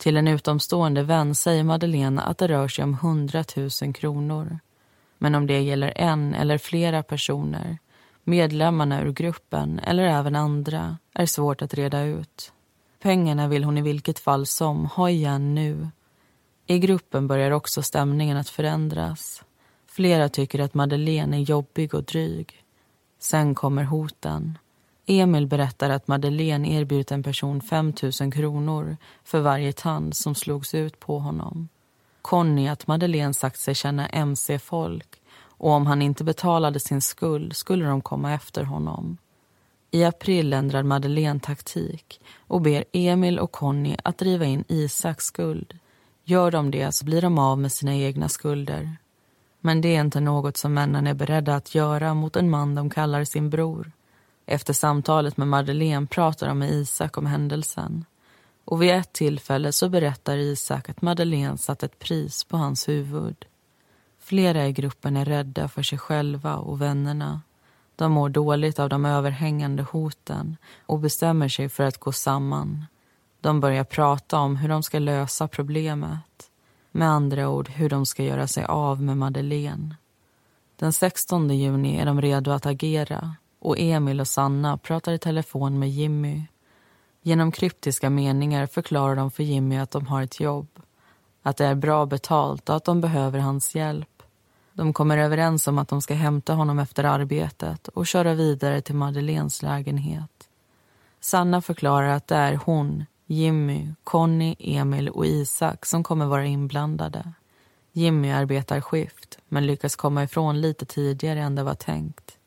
Till 0.03 0.17
en 0.17 0.27
utomstående 0.27 1.03
vän 1.03 1.35
säger 1.35 1.63
Madeleine 1.63 2.21
att 2.21 2.37
det 2.37 2.47
rör 2.47 2.67
sig 2.67 2.83
om 2.83 2.93
100 2.93 3.43
000 3.81 3.93
kronor. 3.93 4.59
Men 5.17 5.35
om 5.35 5.47
det 5.47 5.61
gäller 5.61 5.93
en 5.95 6.33
eller 6.33 6.57
flera 6.57 7.03
personer, 7.03 7.77
medlemmarna 8.23 9.01
ur 9.01 9.11
gruppen 9.11 9.79
eller 9.79 10.03
även 10.03 10.35
andra, 10.35 10.97
är 11.13 11.25
svårt 11.25 11.61
att 11.61 11.73
reda 11.73 12.03
ut. 12.03 12.53
Pengarna 13.01 13.47
vill 13.47 13.63
hon 13.63 13.77
i 13.77 13.81
vilket 13.81 14.19
fall 14.19 14.45
som 14.45 14.85
ha 14.85 15.09
igen 15.09 15.55
nu. 15.55 15.87
I 16.67 16.79
gruppen 16.79 17.27
börjar 17.27 17.51
också 17.51 17.81
stämningen 17.81 18.37
att 18.37 18.49
förändras. 18.49 19.43
Flera 19.87 20.29
tycker 20.29 20.59
att 20.59 20.73
Madeleine 20.73 21.37
är 21.37 21.41
jobbig 21.41 21.93
och 21.93 22.03
dryg. 22.03 22.63
Sen 23.19 23.55
kommer 23.55 23.83
hoten. 23.83 24.57
Emil 25.05 25.47
berättar 25.47 25.89
att 25.89 26.07
Madeleine 26.07 26.67
erbjudit 26.67 27.11
en 27.11 27.23
person 27.23 27.61
5 27.61 27.93
000 28.21 28.31
kronor 28.31 28.97
för 29.23 29.39
varje 29.39 29.73
tand 29.73 30.15
som 30.15 30.35
slogs 30.35 30.75
ut 30.75 30.99
på 30.99 31.19
honom. 31.19 31.69
Conny 32.21 32.67
att 32.67 32.87
Madeleine 32.87 33.33
sagt 33.33 33.59
sig 33.59 33.75
känna 33.75 34.07
mc-folk 34.07 35.21
och 35.41 35.71
om 35.71 35.85
han 35.85 36.01
inte 36.01 36.23
betalade 36.23 36.79
sin 36.79 37.01
skuld 37.01 37.55
skulle 37.55 37.85
de 37.85 38.01
komma 38.01 38.33
efter 38.33 38.63
honom. 38.63 39.17
I 39.91 40.03
april 40.03 40.53
ändrar 40.53 40.83
Madeleine 40.83 41.39
taktik 41.39 42.21
och 42.47 42.61
ber 42.61 42.85
Emil 42.91 43.39
och 43.39 43.51
Conny 43.51 43.95
att 44.03 44.17
driva 44.17 44.45
in 44.45 44.63
Isaks 44.67 45.25
skuld. 45.25 45.79
Gör 46.23 46.51
de 46.51 46.71
det 46.71 46.95
så 46.95 47.05
blir 47.05 47.21
de 47.21 47.39
av 47.39 47.59
med 47.59 47.71
sina 47.71 47.95
egna 47.95 48.29
skulder. 48.29 48.97
Men 49.59 49.81
det 49.81 49.95
är 49.95 50.01
inte 50.01 50.19
något 50.19 50.57
som 50.57 50.73
männen 50.73 51.07
är 51.07 51.13
beredda 51.13 51.55
att 51.55 51.75
göra 51.75 52.13
mot 52.13 52.35
en 52.35 52.49
man 52.49 52.75
de 52.75 52.89
kallar 52.89 53.23
sin 53.23 53.49
bror. 53.49 53.91
Efter 54.45 54.73
samtalet 54.73 55.37
med 55.37 55.47
Madeleine 55.47 56.07
pratar 56.07 56.47
de 56.47 56.59
med 56.59 56.71
Isak 56.71 57.17
om 57.17 57.25
händelsen. 57.25 58.05
Och 58.65 58.81
vid 58.81 58.91
ett 58.91 59.13
tillfälle 59.13 59.71
så 59.71 59.89
berättar 59.89 60.37
Isak 60.37 60.89
att 60.89 61.01
Madeleine 61.01 61.57
satt 61.57 61.83
ett 61.83 61.99
pris 61.99 62.43
på 62.43 62.57
hans 62.57 62.87
huvud. 62.87 63.45
Flera 64.19 64.67
i 64.67 64.71
gruppen 64.71 65.17
är 65.17 65.25
rädda 65.25 65.67
för 65.67 65.83
sig 65.83 65.97
själva 65.97 66.55
och 66.55 66.81
vännerna. 66.81 67.41
De 67.95 68.11
mår 68.11 68.29
dåligt 68.29 68.79
av 68.79 68.89
de 68.89 69.05
överhängande 69.05 69.83
hoten 69.83 70.57
och 70.85 70.99
bestämmer 70.99 71.47
sig 71.49 71.69
för 71.69 71.83
att 71.83 71.97
gå 71.97 72.11
samman. 72.11 72.85
De 73.41 73.59
börjar 73.59 73.83
prata 73.83 74.39
om 74.39 74.55
hur 74.55 74.69
de 74.69 74.83
ska 74.83 74.99
lösa 74.99 75.47
problemet. 75.47 76.49
Med 76.91 77.09
andra 77.09 77.49
ord 77.49 77.69
hur 77.69 77.89
de 77.89 78.05
ska 78.05 78.23
göra 78.23 78.47
sig 78.47 78.65
av 78.65 79.01
med 79.01 79.17
Madeleine. 79.17 79.95
Den 80.75 80.93
16 80.93 81.49
juni 81.49 81.99
är 81.99 82.05
de 82.05 82.21
redo 82.21 82.51
att 82.51 82.65
agera 82.65 83.35
och 83.63 83.79
Emil 83.79 84.19
och 84.19 84.27
Sanna 84.27 84.77
pratar 84.77 85.11
i 85.11 85.19
telefon 85.19 85.79
med 85.79 85.89
Jimmy. 85.89 86.43
Genom 87.21 87.51
kryptiska 87.51 88.09
meningar 88.09 88.67
förklarar 88.67 89.15
de 89.15 89.31
för 89.31 89.43
Jimmy 89.43 89.77
att 89.77 89.91
de 89.91 90.07
har 90.07 90.21
ett 90.21 90.39
jobb. 90.39 90.67
Att 91.41 91.57
det 91.57 91.65
är 91.65 91.75
bra 91.75 92.05
betalt 92.05 92.69
och 92.69 92.75
att 92.75 92.85
de 92.85 93.01
behöver 93.01 93.39
hans 93.39 93.75
hjälp. 93.75 94.23
De 94.73 94.93
kommer 94.93 95.17
överens 95.17 95.67
om 95.67 95.77
att 95.77 95.87
de 95.87 96.01
ska 96.01 96.13
hämta 96.13 96.53
honom 96.53 96.79
efter 96.79 97.03
arbetet 97.03 97.87
och 97.87 98.07
köra 98.07 98.33
vidare 98.33 98.81
till 98.81 98.95
Madeleines 98.95 99.61
lägenhet. 99.61 100.49
Sanna 101.19 101.61
förklarar 101.61 102.09
att 102.09 102.27
det 102.27 102.35
är 102.35 102.59
hon, 102.65 103.05
Jimmy, 103.25 103.93
Conny, 104.03 104.55
Emil 104.59 105.09
och 105.09 105.25
Isak 105.25 105.85
som 105.85 106.03
kommer 106.03 106.25
vara 106.25 106.45
inblandade. 106.45 107.33
Jimmy 107.91 108.31
arbetar 108.31 108.81
skift 108.81 109.37
men 109.47 109.65
lyckas 109.65 109.95
komma 109.95 110.23
ifrån 110.23 110.61
lite 110.61 110.85
tidigare 110.85 111.39
än 111.39 111.55
det 111.55 111.63
var 111.63 111.75
tänkt. 111.75 112.37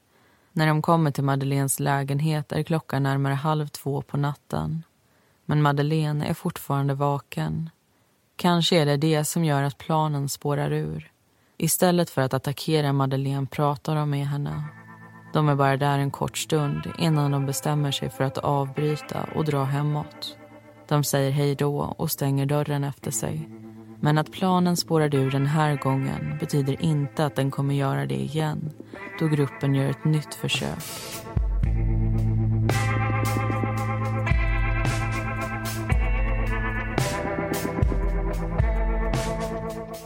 När 0.56 0.66
de 0.66 0.82
kommer 0.82 1.10
till 1.10 1.24
Madeleines 1.24 1.80
lägenhet 1.80 2.52
är 2.52 2.62
klockan 2.62 3.02
närmare 3.02 3.34
halv 3.34 3.66
två 3.66 4.02
på 4.02 4.16
natten. 4.16 4.82
Men 5.44 5.62
Madeleine 5.62 6.26
är 6.26 6.34
fortfarande 6.34 6.94
vaken. 6.94 7.70
Kanske 8.36 8.76
är 8.76 8.86
det 8.86 8.96
det 8.96 9.24
som 9.24 9.44
gör 9.44 9.62
att 9.62 9.78
planen 9.78 10.28
spårar 10.28 10.70
ur. 10.70 11.10
Istället 11.56 12.10
för 12.10 12.22
att 12.22 12.34
attackera 12.34 12.92
Madeleine 12.92 13.46
pratar 13.46 13.96
de 13.96 14.10
med 14.10 14.26
henne. 14.26 14.64
De 15.32 15.48
är 15.48 15.54
bara 15.54 15.76
där 15.76 15.98
en 15.98 16.10
kort 16.10 16.38
stund 16.38 16.92
innan 16.98 17.30
de 17.30 17.46
bestämmer 17.46 17.90
sig 17.90 18.10
för 18.10 18.24
att 18.24 18.38
avbryta 18.38 19.28
och 19.34 19.44
dra 19.44 19.64
hemåt. 19.64 20.36
De 20.88 21.04
säger 21.04 21.30
hej 21.30 21.54
då 21.54 21.78
och 21.78 22.10
stänger 22.10 22.46
dörren 22.46 22.84
efter 22.84 23.10
sig. 23.10 23.48
Men 24.00 24.18
att 24.18 24.32
planen 24.32 24.76
spårade 24.76 25.16
ur 25.16 25.30
den 25.30 25.46
här 25.46 25.76
gången 25.76 26.36
betyder 26.40 26.82
inte 26.82 27.26
att 27.26 27.36
den 27.36 27.50
kommer 27.50 27.74
göra 27.74 28.06
det 28.06 28.14
igen 28.14 28.70
då 29.18 29.26
gruppen 29.26 29.74
gör 29.74 29.90
ett 29.90 30.04
nytt 30.04 30.34
försök. 30.34 30.84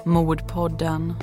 Mordpodden. 0.05 1.14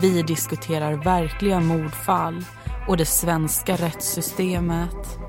Vi 0.00 0.22
diskuterar 0.22 0.92
verkliga 0.92 1.60
mordfall 1.60 2.44
och 2.88 2.96
det 2.96 3.06
svenska 3.06 3.76
rättssystemet. 3.76 5.23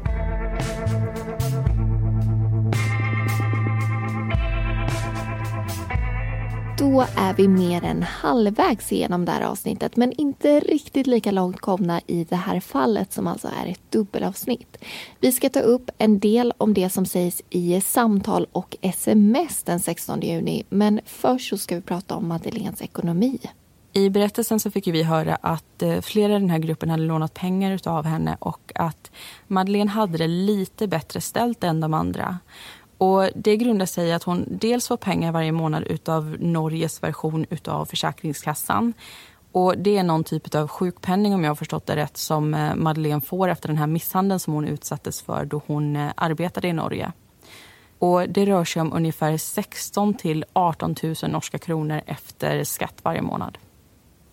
Då 6.86 7.06
är 7.16 7.34
vi 7.34 7.48
mer 7.48 7.84
än 7.84 8.04
halvvägs 8.04 8.92
igenom 8.92 9.26
det 9.26 9.32
här 9.32 9.42
avsnittet 9.42 9.96
men 9.96 10.12
inte 10.12 10.60
riktigt 10.60 11.08
lika 11.08 11.32
långt 11.32 11.60
komna 11.60 12.02
i 12.08 12.24
det 12.24 12.36
här 12.36 12.60
fallet 12.60 13.14
som 13.14 13.28
alltså 13.28 13.48
är 13.48 13.72
ett 13.72 13.92
dubbelavsnitt. 13.92 14.78
Vi 15.20 15.32
ska 15.32 15.50
ta 15.50 15.60
upp 15.60 15.92
en 15.98 16.20
del 16.20 16.54
om 16.58 16.74
det 16.74 16.90
som 16.90 17.06
sägs 17.06 17.42
i 17.50 17.82
samtal 17.82 18.48
och 18.52 18.78
sms 18.82 19.64
den 19.64 19.80
16 19.80 20.22
juni 20.22 20.64
men 20.70 21.00
först 21.06 21.50
så 21.50 21.58
ska 21.58 21.76
vi 21.76 21.82
prata 21.82 22.16
om 22.16 22.28
Madeleines 22.28 22.82
ekonomi. 22.82 23.40
I 23.94 24.10
berättelsen 24.10 24.60
så 24.60 24.72
fick 24.72 24.88
vi 24.88 25.04
höra 25.04 25.36
att 25.36 25.82
eh, 25.82 26.02
flera 26.02 26.36
i 26.36 26.40
den 26.40 26.50
här 26.50 26.60
gruppen 26.60 26.90
hade 26.90 27.04
lånat 27.04 27.34
pengar 27.34 27.80
av 27.86 28.06
henne 28.06 28.38
och 28.40 28.72
att 28.76 29.12
Madeleine 29.48 29.92
hade 29.92 30.18
det 30.18 30.28
lite 30.28 30.88
bättre 30.88 31.22
ställt 31.22 31.64
än 31.64 31.80
de 31.80 31.94
andra. 31.94 32.40
Och 32.98 33.30
det 33.36 33.58
grundar 33.58 33.86
sig 33.86 34.08
i 34.08 34.12
att 34.12 34.24
hon 34.24 34.46
dels 34.48 34.88
får 34.88 34.98
pengar 34.98 35.32
varje 35.32 35.52
månad 35.52 36.10
av 36.10 36.38
Norges 36.40 37.04
version 37.04 37.46
av 37.68 37.86
Försäkringskassan. 37.86 38.94
Och 39.52 39.78
det 39.78 39.98
är 39.98 40.04
någon 40.04 40.24
typ 40.24 40.56
av 40.56 40.68
sjukpenning 40.68 41.34
om 41.36 41.44
jag 41.44 41.50
har 41.50 41.56
förstått 41.56 41.86
det 41.86 41.96
rätt 41.96 42.18
som 42.18 42.54
eh, 42.54 42.76
Madeleine 42.76 43.22
får 43.22 43.48
efter 43.48 43.68
den 43.68 43.78
här 43.78 43.88
misshandeln 43.88 44.40
som 44.40 44.54
hon 44.54 44.68
utsattes 44.68 45.22
för 45.22 45.46
då 45.46 45.62
hon 45.68 45.96
eh, 45.96 46.12
arbetade 46.16 46.68
i 46.68 46.74
Norge. 46.74 47.12
Och 48.00 48.30
det 48.30 48.46
rör 48.46 48.66
sig 48.66 48.82
om 48.82 48.94
ungefär 48.94 49.38
16 49.38 50.14
till 50.14 50.46
18 50.54 50.96
000 51.04 51.16
norska 51.28 51.58
kronor 51.58 52.02
efter 52.06 52.64
skatt 52.64 52.96
varje 53.04 53.22
månad. 53.22 53.58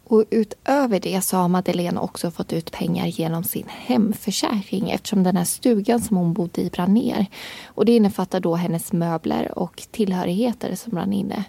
Och 0.04 0.24
utöver 0.30 1.00
det 1.00 1.22
så 1.22 1.36
har 1.36 1.48
Madeleine 1.48 2.00
också 2.00 2.30
fått 2.30 2.52
ut 2.52 2.72
pengar 2.72 3.06
genom 3.06 3.44
sin 3.44 3.66
hemförsäkring 3.68 4.90
eftersom 4.90 5.22
den 5.22 5.36
här 5.36 5.44
stugan 5.44 6.00
som 6.00 6.16
hon 6.16 6.32
bodde 6.32 6.60
i 6.60 6.70
brann 6.70 6.94
ner. 6.94 7.26
Och 7.66 7.84
det 7.84 7.96
innefattar 7.96 8.40
då 8.40 8.54
hennes 8.54 8.92
möbler 8.92 9.58
och 9.58 9.82
tillhörigheter 9.90 10.74
som 10.74 10.90
brann 10.90 11.12
inne. 11.12 11.44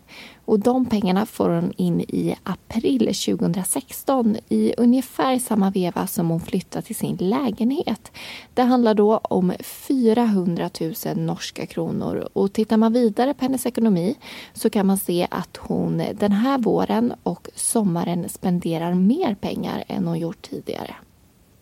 Och 0.45 0.59
de 0.59 0.85
pengarna 0.85 1.25
får 1.25 1.49
hon 1.49 1.73
in 1.77 2.01
i 2.01 2.35
april 2.43 3.05
2016 3.05 4.37
i 4.49 4.73
ungefär 4.77 5.39
samma 5.39 5.69
veva 5.69 6.07
som 6.07 6.29
hon 6.29 6.39
flyttar 6.39 6.81
till 6.81 6.95
sin 6.95 7.15
lägenhet. 7.15 8.11
Det 8.53 8.61
handlar 8.61 8.93
då 8.93 9.17
om 9.17 9.53
400 9.63 10.69
000 11.05 11.17
norska 11.17 11.65
kronor 11.65 12.27
och 12.33 12.53
tittar 12.53 12.77
man 12.77 12.93
vidare 12.93 13.33
på 13.33 13.45
hennes 13.45 13.65
ekonomi 13.65 14.15
så 14.53 14.69
kan 14.69 14.85
man 14.85 14.97
se 14.97 15.27
att 15.31 15.57
hon 15.57 16.03
den 16.13 16.31
här 16.31 16.57
våren 16.57 17.13
och 17.23 17.49
sommaren 17.55 18.29
spenderar 18.43 18.93
mer 18.93 19.35
pengar 19.35 19.83
än 19.87 20.07
hon 20.07 20.19
gjort 20.19 20.41
tidigare. 20.41 20.95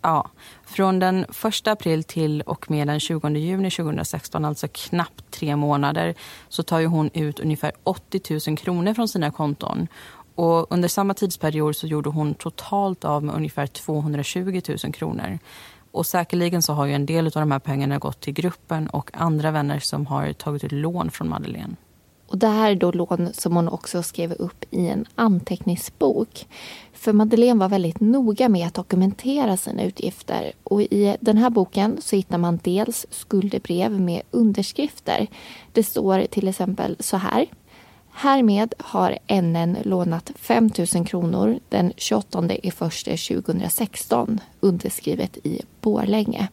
Ja, 0.02 0.30
från 0.65 1.00
den 1.00 1.24
1 1.24 1.67
april 1.67 2.04
till 2.04 2.41
och 2.41 2.72
med 2.72 2.88
den 2.88 3.00
20 3.00 3.30
juni 3.30 3.72
2016, 3.72 4.46
alltså 4.46 4.67
knappt 4.74 5.32
tre 5.32 5.56
månader, 5.56 6.15
så 6.50 6.63
tar 6.63 6.80
ju 6.80 6.86
hon 6.86 7.10
ut 7.13 7.39
ungefär 7.39 7.72
80 7.84 8.50
000 8.50 8.58
kronor 8.58 8.94
från 8.94 9.08
sina 9.08 9.32
konton. 9.32 9.88
Och 10.36 10.72
under 10.72 10.88
samma 10.88 11.13
tidsperiod 11.13 11.76
så 11.76 11.88
gjorde 11.88 12.10
hon 12.10 12.34
totalt 12.34 13.06
av 13.06 13.24
med 13.24 13.36
ungefär 13.36 13.67
220 13.67 14.62
000 14.84 14.94
kronor. 14.94 15.39
Och 15.91 16.06
säkerligen 16.06 16.62
så 16.62 16.74
har 16.74 16.86
ju 16.86 16.94
en 16.94 17.06
del 17.06 17.26
av 17.26 17.32
de 17.32 17.52
här 17.52 17.60
pengarna 17.60 17.98
gått 18.00 18.20
till 18.22 18.34
gruppen 18.34 18.88
och 18.88 19.12
andra 19.13 19.52
vänner 19.52 19.80
som 19.80 20.06
har 20.06 20.34
tagit 20.34 20.63
ut 20.63 20.72
lån 20.72 21.12
från 21.12 21.30
Madeleine. 21.30 21.76
Och 22.32 22.38
det 22.38 22.48
här 22.48 22.72
är 22.72 22.76
då 22.76 22.91
lån 22.91 23.30
som 23.34 23.56
hon 23.56 23.67
också 23.67 24.04
skrev 24.04 24.32
upp 24.32 24.65
i 24.72 24.88
en 24.88 25.06
anteckningsbok. 25.15 26.48
För 26.94 27.13
Madeleine 27.13 27.60
var 27.60 27.70
väldigt 27.70 28.00
noga 28.00 28.50
med 28.50 28.67
att 28.67 28.74
dokumentera 28.74 29.58
sina 29.58 29.84
utgifter. 29.84 30.52
Och 30.63 30.82
i 30.82 31.17
den 31.20 31.38
här 31.38 31.50
boken 31.50 31.98
så 32.02 32.15
hittar 32.15 32.38
man 32.38 32.60
dels 32.63 33.06
skuldebrev 33.10 34.02
med 34.02 34.22
underskrifter. 34.32 35.28
Det 35.72 35.84
står 35.84 36.26
till 36.26 36.48
exempel 36.48 36.96
så 37.00 37.17
här. 37.17 37.46
Härmed 38.12 38.74
har 38.78 39.17
NN 39.41 39.78
lånat 39.84 40.32
5 40.36 40.70
000 40.96 41.06
kronor 41.06 41.60
den 41.70 41.94
28 41.98 42.54
i 42.54 42.72
2016 42.72 44.39
underskrivet 44.60 45.38
i 45.44 45.62
Borlänge. 45.82 46.48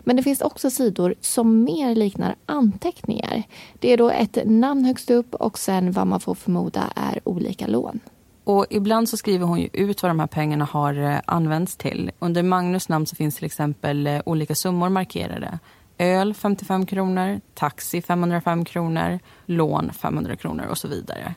Men 0.00 0.16
det 0.16 0.22
finns 0.22 0.40
också 0.40 0.70
sidor 0.70 1.14
som 1.20 1.64
mer 1.64 1.94
liknar 1.94 2.34
anteckningar. 2.46 3.42
Det 3.78 3.92
är 3.92 3.96
då 3.96 4.10
ett 4.10 4.38
namn 4.44 4.84
högst 4.84 5.10
upp 5.10 5.34
och 5.34 5.58
sen 5.58 5.92
vad 5.92 6.06
man 6.06 6.20
får 6.20 6.34
förmoda 6.34 6.92
är 6.96 7.20
olika 7.24 7.66
lån. 7.66 8.00
Och 8.44 8.66
ibland 8.70 9.08
så 9.08 9.16
skriver 9.16 9.46
hon 9.46 9.60
ju 9.60 9.68
ut 9.72 10.02
vad 10.02 10.10
de 10.10 10.20
här 10.20 10.26
pengarna 10.26 10.64
har 10.64 10.94
eh, 10.94 11.20
använts 11.24 11.76
till. 11.76 12.10
Under 12.18 12.42
Magnus 12.42 12.88
namn 12.88 13.06
så 13.06 13.16
finns 13.16 13.36
till 13.36 13.44
exempel 13.44 14.06
eh, 14.06 14.20
olika 14.26 14.54
summor 14.54 14.88
markerade. 14.88 15.58
Öl 15.98 16.34
55 16.34 16.86
kronor, 16.86 17.40
taxi 17.54 18.02
505 18.02 18.64
kronor, 18.64 19.18
lån 19.46 19.92
500 19.92 20.36
kronor 20.36 20.66
och 20.70 20.78
så 20.78 20.88
vidare. 20.88 21.34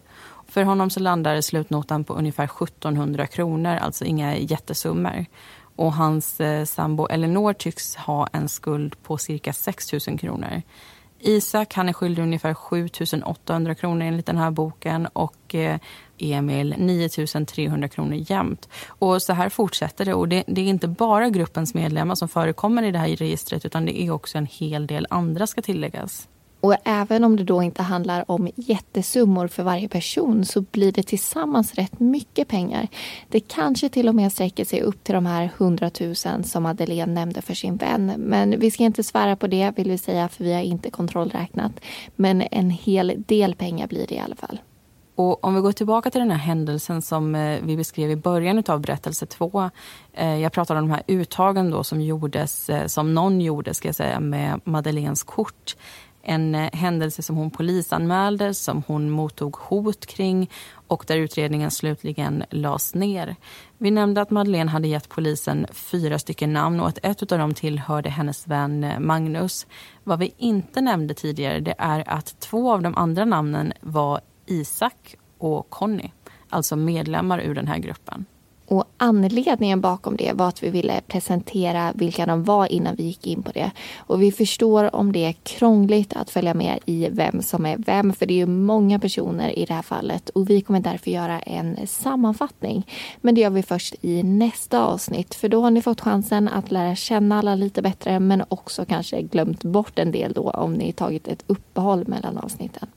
För 0.48 0.64
honom 0.64 0.90
så 0.90 1.00
landar 1.00 1.42
slutnotan 1.42 2.04
på 2.04 2.14
ungefär 2.14 2.44
1700 2.44 3.28
kronor, 3.28 3.76
alltså 3.76 4.06
inga 4.06 4.38
jättesummor. 4.38 5.26
Och 5.76 5.94
hans 5.94 6.42
eh, 6.42 6.66
sambo 6.66 7.08
Elinor 7.08 7.54
tycks 7.54 7.96
ha 7.96 8.28
en 8.34 8.50
skuld 8.50 9.04
på 9.04 9.18
cirka 9.18 9.54
6 9.54 9.94
000 10.08 10.20
kronor. 10.20 10.62
Isak 11.20 11.74
han 11.74 11.90
är 11.90 11.94
skyldig 11.94 12.24
ungefär 12.24 12.54
7 12.54 12.90
800 13.26 13.76
kronor 13.76 14.06
enligt 14.06 14.26
den 14.26 14.38
här 14.38 14.52
boken 14.52 15.06
och 15.06 15.56
eh, 15.56 15.80
Emil 16.18 16.76
9 16.78 17.10
300 17.46 17.88
kronor 17.88 18.24
jämt. 18.32 18.70
Och 18.88 19.22
så 19.22 19.34
här 19.34 19.50
fortsätter 19.50 20.06
det. 20.06 20.14
Och 20.14 20.28
det, 20.28 20.44
det, 20.48 20.62
är 20.62 20.66
inte 20.66 20.88
bara 20.88 21.30
gruppens 21.30 21.74
medlemmar 21.74 22.16
som 22.16 22.28
förekommer 22.28 22.84
i 22.84 22.92
det 22.92 23.00
här 23.00 23.08
registret 23.08 23.66
utan 23.66 23.86
det 23.86 24.02
är 24.02 24.12
också 24.12 24.38
en 24.38 24.46
hel 24.46 24.88
del 24.88 25.08
andra 25.10 25.48
ska 25.48 25.62
tilläggas. 25.62 26.28
Och 26.66 26.76
även 26.84 27.24
om 27.24 27.36
det 27.36 27.44
då 27.44 27.64
inte 27.64 27.84
handlar 27.84 28.32
om 28.32 28.50
jättesummor 28.56 29.48
för 29.48 29.64
varje 29.64 29.90
person 29.90 30.46
så 30.46 30.62
blir 30.62 30.92
det 30.92 31.04
tillsammans 31.04 31.74
rätt 31.74 32.00
mycket 32.00 32.48
pengar. 32.48 32.88
Det 33.30 33.40
kanske 33.40 33.90
till 33.90 34.10
och 34.10 34.16
med 34.16 34.32
sträcker 34.32 34.66
sig 34.66 34.82
upp 34.82 35.04
till 35.04 35.16
de 35.16 35.26
här 35.26 35.50
100 35.58 35.92
000 36.00 36.16
som 36.44 36.64
Madeleine 36.64 37.14
nämnde 37.14 37.42
för 37.42 37.54
sin 37.54 37.76
vän. 37.78 38.14
Men 38.18 38.60
vi 38.60 38.72
ska 38.72 38.84
inte 38.84 39.04
svära 39.04 39.36
på 39.36 39.48
det 39.48 39.78
vill 39.78 39.92
vi 39.92 39.98
säga 39.98 40.30
för 40.30 40.44
vi 40.44 40.54
har 40.54 40.62
inte 40.62 40.90
kontrollräknat. 40.90 41.72
Men 42.16 42.44
en 42.52 42.70
hel 42.70 43.14
del 43.28 43.56
pengar 43.56 43.88
blir 43.88 44.08
det 44.08 44.16
i 44.16 44.20
alla 44.20 44.36
fall. 44.36 44.60
Och 45.16 45.44
om 45.44 45.56
vi 45.56 45.62
går 45.62 45.72
tillbaka 45.72 46.12
till 46.12 46.22
den 46.22 46.32
här 46.32 46.38
händelsen 46.38 47.02
som 47.02 47.36
eh, 47.36 47.60
vi 47.64 47.78
beskrev 47.78 48.12
i 48.12 48.16
början 48.16 48.64
av 48.68 48.82
berättelse 48.82 49.26
två. 49.26 49.70
Eh, 50.14 50.36
jag 50.36 50.52
pratade 50.52 50.80
om 50.80 50.88
de 50.88 50.94
här 50.94 51.04
uttagen 51.08 51.72
då 51.72 51.84
som 51.84 52.02
gjordes, 52.02 52.70
eh, 52.70 52.88
som 52.88 53.14
någon 53.14 53.42
gjorde 53.42 53.74
ska 53.74 53.88
jag 53.88 53.96
säga, 53.96 54.20
med 54.20 54.62
Madeleines 54.64 55.24
kort 55.24 55.76
en 56.26 56.56
eh, 56.56 56.70
händelse 56.74 57.22
som 57.22 57.36
hon 57.36 57.52
polisanmälde, 57.52 58.54
som 58.54 58.84
hon 58.88 59.10
mottog 59.10 59.56
hot 59.56 60.06
kring 60.06 60.50
och 60.88 61.04
där 61.08 61.18
utredningen 61.18 61.72
slutligen 61.72 62.44
lades 62.50 62.96
ner. 62.96 63.36
Vi 63.78 63.92
nämnde 63.92 64.22
att 64.22 64.32
Madeleine 64.32 64.72
hade 64.72 64.88
gett 64.88 65.10
polisen 65.10 65.66
fyra 65.72 66.20
stycken 66.20 66.54
namn 66.54 66.80
och 66.80 66.88
att 66.88 67.00
ett 67.04 67.32
av 67.32 67.40
dem 67.40 67.54
tillhörde 67.54 68.10
hennes 68.10 68.48
vän 68.48 68.84
eh, 68.84 69.00
Magnus. 69.00 69.68
Vad 70.04 70.20
vi 70.20 70.34
inte 70.38 70.82
nämnde 70.82 71.14
tidigare 71.14 71.60
det 71.60 71.76
är 71.78 72.10
att 72.10 72.40
två 72.40 72.72
av 72.72 72.82
de 72.82 72.96
andra 72.96 73.26
namnen 73.26 73.74
var 73.82 74.22
Isak 74.46 75.16
och 75.38 75.70
Conny, 75.70 76.12
alltså 76.50 76.76
medlemmar 76.76 77.40
ur 77.40 77.56
den 77.56 77.68
här 77.68 77.78
gruppen. 77.78 78.26
Och 78.68 78.84
anledningen 78.98 79.82
bakom 79.82 80.18
det 80.18 80.34
var 80.34 80.48
att 80.48 80.64
vi 80.64 80.70
ville 80.70 81.02
presentera 81.08 81.92
vilka 81.96 82.26
de 82.26 82.44
var 82.44 82.72
innan 82.72 82.96
vi 82.96 83.04
gick 83.04 83.28
in 83.28 83.44
på 83.44 83.52
det. 83.52 83.72
Och 83.98 84.22
vi 84.22 84.32
förstår 84.32 84.96
om 84.96 85.12
det 85.12 85.26
är 85.26 85.34
krångligt 85.34 86.14
att 86.14 86.30
följa 86.30 86.54
med 86.54 86.80
i 86.86 87.10
vem 87.12 87.42
som 87.42 87.66
är 87.66 87.78
vem, 87.78 88.14
för 88.14 88.26
det 88.26 88.34
är 88.34 88.38
ju 88.38 88.46
många 88.46 89.00
personer 89.00 89.60
i 89.60 89.66
det 89.66 89.74
här 89.74 89.82
fallet. 89.82 90.30
Och 90.30 90.50
vi 90.50 90.62
kommer 90.62 90.80
därför 90.80 91.12
göra 91.12 91.40
en 91.40 91.88
sammanfattning. 91.88 92.88
Men 93.22 93.36
det 93.36 93.42
gör 93.42 93.50
vi 93.50 93.64
först 93.64 93.96
i 94.02 94.24
nästa 94.24 94.86
avsnitt, 94.86 95.36
för 95.36 95.50
då 95.50 95.62
har 95.62 95.72
ni 95.72 95.82
fått 95.82 96.02
chansen 96.02 96.48
att 96.48 96.72
lära 96.72 96.96
känna 96.96 97.40
alla 97.40 97.56
lite 97.56 97.82
bättre, 97.82 98.20
men 98.20 98.44
också 98.48 98.86
kanske 98.86 99.22
glömt 99.22 99.64
bort 99.64 100.00
en 100.00 100.12
del 100.12 100.34
då 100.34 100.50
om 100.50 100.74
ni 100.74 100.92
tagit 100.92 101.28
ett 101.28 101.44
uppehåll 101.48 102.08
mellan 102.08 102.38
avsnitten. 102.38 102.88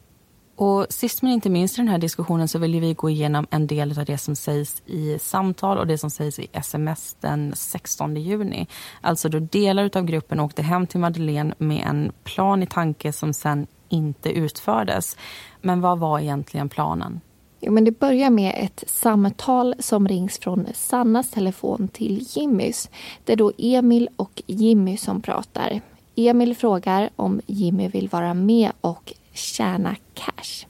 Och 0.59 0.87
sist 0.89 1.23
men 1.23 1.33
inte 1.33 1.51
minst 1.51 1.79
i 1.79 1.81
den 1.81 1.89
här 1.89 1.99
diskussionen 1.99 2.49
så 2.49 2.59
vill 2.59 2.81
vi 2.81 2.95
gå 2.95 3.11
igenom 3.11 3.47
en 3.51 3.67
del 3.67 3.99
av 3.99 4.05
det 4.05 4.19
som 4.19 4.37
sägs 4.37 4.83
i 4.87 5.19
samtal 5.19 5.79
och 5.79 5.87
det 5.87 5.99
som 5.99 6.11
sägs 6.11 6.39
i 6.39 6.47
sms 6.53 7.17
den 7.21 7.53
16 7.57 8.17
juni. 8.17 8.67
Alltså 9.01 9.29
då 9.29 9.39
delar 9.39 9.91
av 9.97 10.05
gruppen 10.05 10.41
åkte 10.41 10.63
hem 10.63 10.87
till 10.87 11.01
Madeleine 11.01 11.55
med 11.59 11.85
en 11.87 12.13
plan 12.25 12.63
i 12.63 12.67
tanke 12.67 13.13
som 13.13 13.33
sen 13.33 13.67
inte 13.89 14.31
utfördes. 14.31 15.17
Men 15.61 15.81
vad 15.81 15.99
var 15.99 16.21
egentligen 16.21 16.69
planen? 16.69 17.21
Jo, 17.61 17.73
men 17.73 17.85
det 17.85 17.99
börjar 17.99 18.31
med 18.31 18.55
ett 18.57 18.85
samtal 18.87 19.75
som 19.79 20.09
rings 20.09 20.39
från 20.39 20.67
Sannas 20.75 21.31
telefon 21.31 21.89
till 21.89 22.27
Jimmys. 22.29 22.91
Det 23.25 23.33
är 23.33 23.37
då 23.37 23.53
Emil 23.59 24.09
och 24.17 24.43
Jimmy 24.47 24.97
som 24.97 25.23
pratar. 25.23 25.81
Emil 26.17 26.57
frågar 26.57 27.11
om 27.17 27.41
Jimmy 27.47 27.89
vill 27.89 28.09
vara 28.09 28.35
med 28.35 28.73
och 28.81 29.15
tjäna 29.39 29.97
cash. 30.15 30.67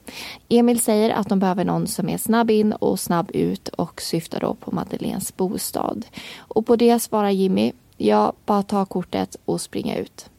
Emil 0.48 0.80
säger 0.80 1.10
att 1.10 1.28
de 1.28 1.38
behöver 1.38 1.64
någon 1.64 1.86
som 1.86 2.08
är 2.08 2.18
snabb 2.18 2.50
in 2.50 2.72
och 2.72 3.00
snabb 3.00 3.30
ut 3.34 3.68
och 3.68 4.02
syftar 4.02 4.40
då 4.40 4.54
på 4.54 4.74
Madeleines 4.74 5.36
bostad. 5.36 6.06
Och 6.38 6.66
på 6.66 6.76
det 6.76 7.00
svarar 7.00 7.30
Jimmy, 7.30 7.72
ja, 7.96 8.32
bara 8.46 8.62
ta 8.62 8.84
kortet 8.84 9.36
och 9.44 9.60
springa 9.60 9.96
ut. 9.96 10.30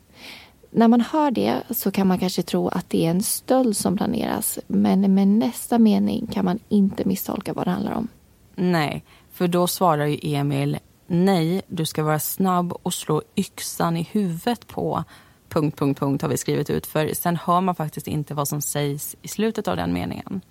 När 0.72 0.88
man 0.88 1.02
hör 1.02 1.32
det 1.32 1.56
så 1.70 1.92
kan 1.92 2.08
man 2.08 2.20
kanske 2.20 2.44
tro 2.44 2.68
att 2.68 2.90
det 2.90 3.06
är 3.06 3.10
en 3.10 3.24
stöld 3.24 3.78
som 3.78 3.98
planeras 3.98 4.60
men 4.68 5.14
med 5.14 5.28
nästa 5.28 5.80
mening 5.80 6.28
kan 6.28 6.46
man 6.46 6.60
inte 6.70 7.06
misstolka 7.06 7.54
vad 7.54 7.68
det 7.68 7.72
handlar 7.72 7.94
om. 7.94 8.08
Nej, 8.56 9.04
för 9.32 9.48
då 9.48 9.68
svarar 9.68 10.06
ju 10.06 10.36
Emil 10.36 10.80
nej, 11.10 11.62
du 11.68 11.86
ska 11.86 12.04
vara 12.04 12.20
snabb 12.20 12.74
och 12.84 12.94
slå 12.94 13.22
yxan 13.36 13.98
i 13.98 14.04
huvudet 14.12 14.68
på 14.68 15.04
punkt, 15.50 15.80
punkt, 15.80 16.00
punkt 16.00 16.22
har 16.22 16.30
vi 16.30 16.38
skrivit 16.38 16.70
ut. 16.70 16.88
För 16.88 17.14
sen 17.14 17.36
hör 17.36 17.62
man 17.62 17.76
faktiskt 17.76 18.08
inte 18.08 18.34
vad 18.34 18.48
som 18.48 18.62
sägs 18.62 19.16
i 19.22 19.28
slutet 19.28 19.68
av 19.68 19.78
den 19.78 19.94
meningen. 19.94 20.42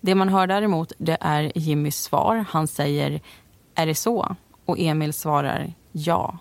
Det 0.00 0.14
man 0.14 0.28
hör 0.28 0.46
däremot 0.46 0.92
det 0.98 1.16
är 1.20 1.52
Jimmys 1.58 1.96
svar. 1.96 2.44
Han 2.48 2.68
säger 2.68 3.20
är 3.74 3.86
det 3.86 3.94
så? 3.94 4.36
Och 4.64 4.78
Emil 4.78 5.12
svarar 5.12 5.72
ja. 5.92 6.38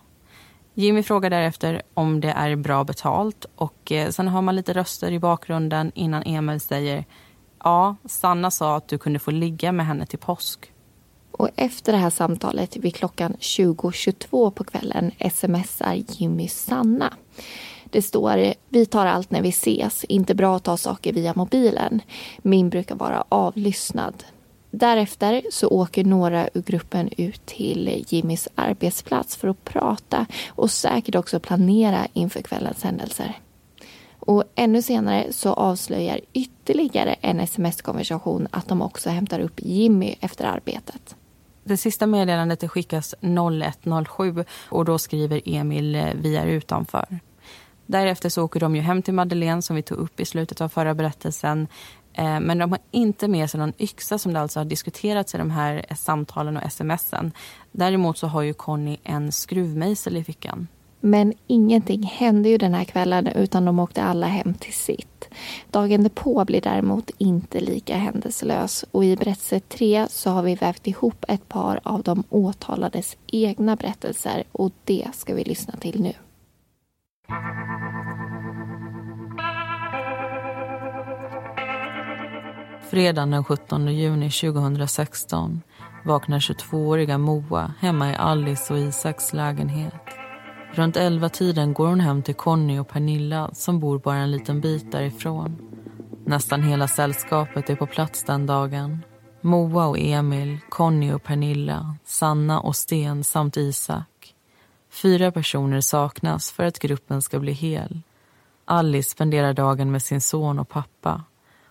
Jimmy 0.73 1.03
frågar 1.03 1.29
därefter 1.29 1.81
om 1.93 2.21
det 2.21 2.31
är 2.31 2.55
bra 2.55 2.83
betalt 2.83 3.45
och 3.55 3.91
eh, 3.91 4.09
sen 4.09 4.27
hör 4.27 4.41
man 4.41 4.55
lite 4.55 4.73
röster 4.73 5.11
i 5.11 5.19
bakgrunden 5.19 5.91
innan 5.95 6.23
Emil 6.23 6.59
säger 6.59 7.05
ja, 7.63 7.95
Sanna 8.05 8.51
sa 8.51 8.75
att 8.75 8.87
du 8.87 8.97
kunde 8.97 9.19
få 9.19 9.31
ligga 9.31 9.71
med 9.71 9.85
henne 9.85 10.05
till 10.05 10.19
påsk. 10.19 10.71
Och 11.31 11.49
efter 11.55 11.91
det 11.91 11.97
här 11.97 12.09
samtalet 12.09 12.77
vid 12.77 12.95
klockan 12.95 13.35
20.22 13.39 14.51
på 14.51 14.63
kvällen 14.63 15.11
smsar 15.31 16.03
Jimmy 16.07 16.47
Sanna. 16.47 17.13
Det 17.95 18.01
står 18.01 18.53
vi 18.69 18.85
tar 18.85 19.05
allt 19.05 19.31
när 19.31 19.41
vi 19.41 19.49
ses, 19.49 20.03
inte 20.03 20.35
bra 20.35 20.55
att 20.55 20.63
ta 20.63 20.77
saker 20.77 21.13
via 21.13 21.33
mobilen. 21.35 22.01
Min 22.37 22.69
brukar 22.69 22.95
vara 22.95 23.23
avlyssnad. 23.29 24.23
Därefter 24.71 25.41
så 25.51 25.67
åker 25.67 26.03
några 26.03 26.49
ur 26.53 26.61
gruppen 26.61 27.09
ut 27.17 27.45
till 27.45 28.05
Jimmys 28.07 28.47
arbetsplats 28.55 29.35
för 29.35 29.47
att 29.47 29.63
prata 29.63 30.25
och 30.49 30.71
säkert 30.71 31.15
också 31.15 31.39
planera 31.39 32.07
inför 32.13 32.41
kvällens 32.41 32.83
händelser. 32.83 33.39
Och 34.19 34.43
ännu 34.55 34.81
senare 34.81 35.27
så 35.31 35.53
avslöjar 35.53 36.19
ytterligare 36.33 37.13
en 37.13 37.39
sms-konversation 37.39 38.47
att 38.51 38.67
de 38.67 38.81
också 38.81 39.09
hämtar 39.09 39.39
upp 39.39 39.59
Jimmy 39.63 40.15
efter 40.19 40.45
arbetet. 40.45 41.15
Det 41.63 41.77
sista 41.77 42.07
meddelandet 42.07 42.71
skickas 42.71 43.15
01.07 43.21 44.45
och 44.69 44.85
då 44.85 44.97
skriver 44.97 45.41
Emil 45.45 46.13
vi 46.21 46.35
är 46.35 46.47
utanför. 46.47 47.19
Därefter 47.85 48.29
så 48.29 48.43
åker 48.43 48.59
de 48.59 48.75
ju 48.75 48.81
hem 48.81 49.01
till 49.01 49.13
Madeleine 49.13 49.61
som 49.61 49.75
vi 49.75 49.81
tog 49.81 49.97
upp 49.97 50.19
i 50.19 50.25
slutet 50.25 50.61
av 50.61 50.69
förra 50.69 50.93
berättelsen. 50.93 51.67
Eh, 52.13 52.39
men 52.39 52.57
de 52.57 52.71
har 52.71 52.79
inte 52.91 53.27
med 53.27 53.49
sig 53.49 53.59
någon 53.59 53.73
yxa 53.79 54.17
som 54.17 54.33
det 54.33 54.39
alltså 54.39 54.59
har 54.59 54.65
diskuterats 54.65 55.35
i 55.35 55.37
de 55.37 55.51
här 55.51 55.85
samtalen 55.95 56.57
och 56.57 56.71
smsen. 56.71 57.31
Däremot 57.71 58.17
så 58.17 58.27
har 58.27 58.41
ju 58.41 58.53
Conny 58.53 58.97
en 59.03 59.31
skruvmejsel 59.31 60.17
i 60.17 60.23
fickan. 60.23 60.67
Men 60.99 61.33
ingenting 61.47 62.03
hände 62.03 62.49
ju 62.49 62.57
den 62.57 62.73
här 62.73 62.83
kvällen 62.83 63.27
utan 63.27 63.65
de 63.65 63.79
åkte 63.79 64.03
alla 64.03 64.27
hem 64.27 64.53
till 64.53 64.73
sitt. 64.73 65.29
Dagen 65.71 66.03
därpå 66.03 66.45
blir 66.45 66.61
däremot 66.61 67.11
inte 67.17 67.59
lika 67.59 67.97
händelselös 67.97 68.85
och 68.91 69.05
i 69.05 69.15
berättelse 69.15 69.59
tre 69.59 70.07
så 70.09 70.29
har 70.29 70.43
vi 70.43 70.55
vävt 70.55 70.87
ihop 70.87 71.25
ett 71.27 71.49
par 71.49 71.79
av 71.83 72.03
de 72.03 72.23
åtalades 72.29 73.17
egna 73.27 73.75
berättelser 73.75 74.43
och 74.51 74.71
det 74.83 75.07
ska 75.13 75.33
vi 75.35 75.43
lyssna 75.43 75.73
till 75.77 76.01
nu. 76.01 76.13
Fredagen 82.89 83.31
den 83.31 83.43
17 83.43 83.87
juni 83.87 84.31
2016 84.31 85.61
vaknar 86.05 86.39
22-åriga 86.39 87.17
Moa 87.17 87.73
hemma 87.79 88.11
i 88.11 88.15
Alice 88.15 88.73
och 88.73 88.79
Isaks 88.79 89.33
lägenhet. 89.33 89.93
Runt 90.73 90.95
11-tiden 90.95 91.73
går 91.73 91.87
hon 91.87 91.99
hem 91.99 92.23
till 92.23 92.35
Conny 92.35 92.79
och 92.79 92.87
Pernilla 92.87 93.49
som 93.53 93.79
bor 93.79 93.99
bara 93.99 94.17
en 94.17 94.31
liten 94.31 94.61
bit 94.61 94.91
därifrån. 94.91 95.57
Nästan 96.25 96.63
hela 96.63 96.87
sällskapet 96.87 97.69
är 97.69 97.75
på 97.75 97.87
plats 97.87 98.23
den 98.23 98.45
dagen. 98.45 99.03
Moa 99.41 99.85
och 99.85 99.99
Emil, 99.99 100.59
Conny 100.69 101.13
och 101.13 101.23
Pernilla, 101.23 101.95
Sanna 102.05 102.59
och 102.59 102.75
Sten 102.75 103.23
samt 103.23 103.57
Isak. 103.57 104.14
Fyra 104.95 105.31
personer 105.31 105.81
saknas 105.81 106.51
för 106.51 106.63
att 106.63 106.79
gruppen 106.79 107.21
ska 107.21 107.39
bli 107.39 107.51
hel. 107.51 108.01
Alice 108.65 109.09
spenderar 109.09 109.53
dagen 109.53 109.91
med 109.91 110.03
sin 110.03 110.21
son 110.21 110.59
och 110.59 110.69
pappa. 110.69 111.23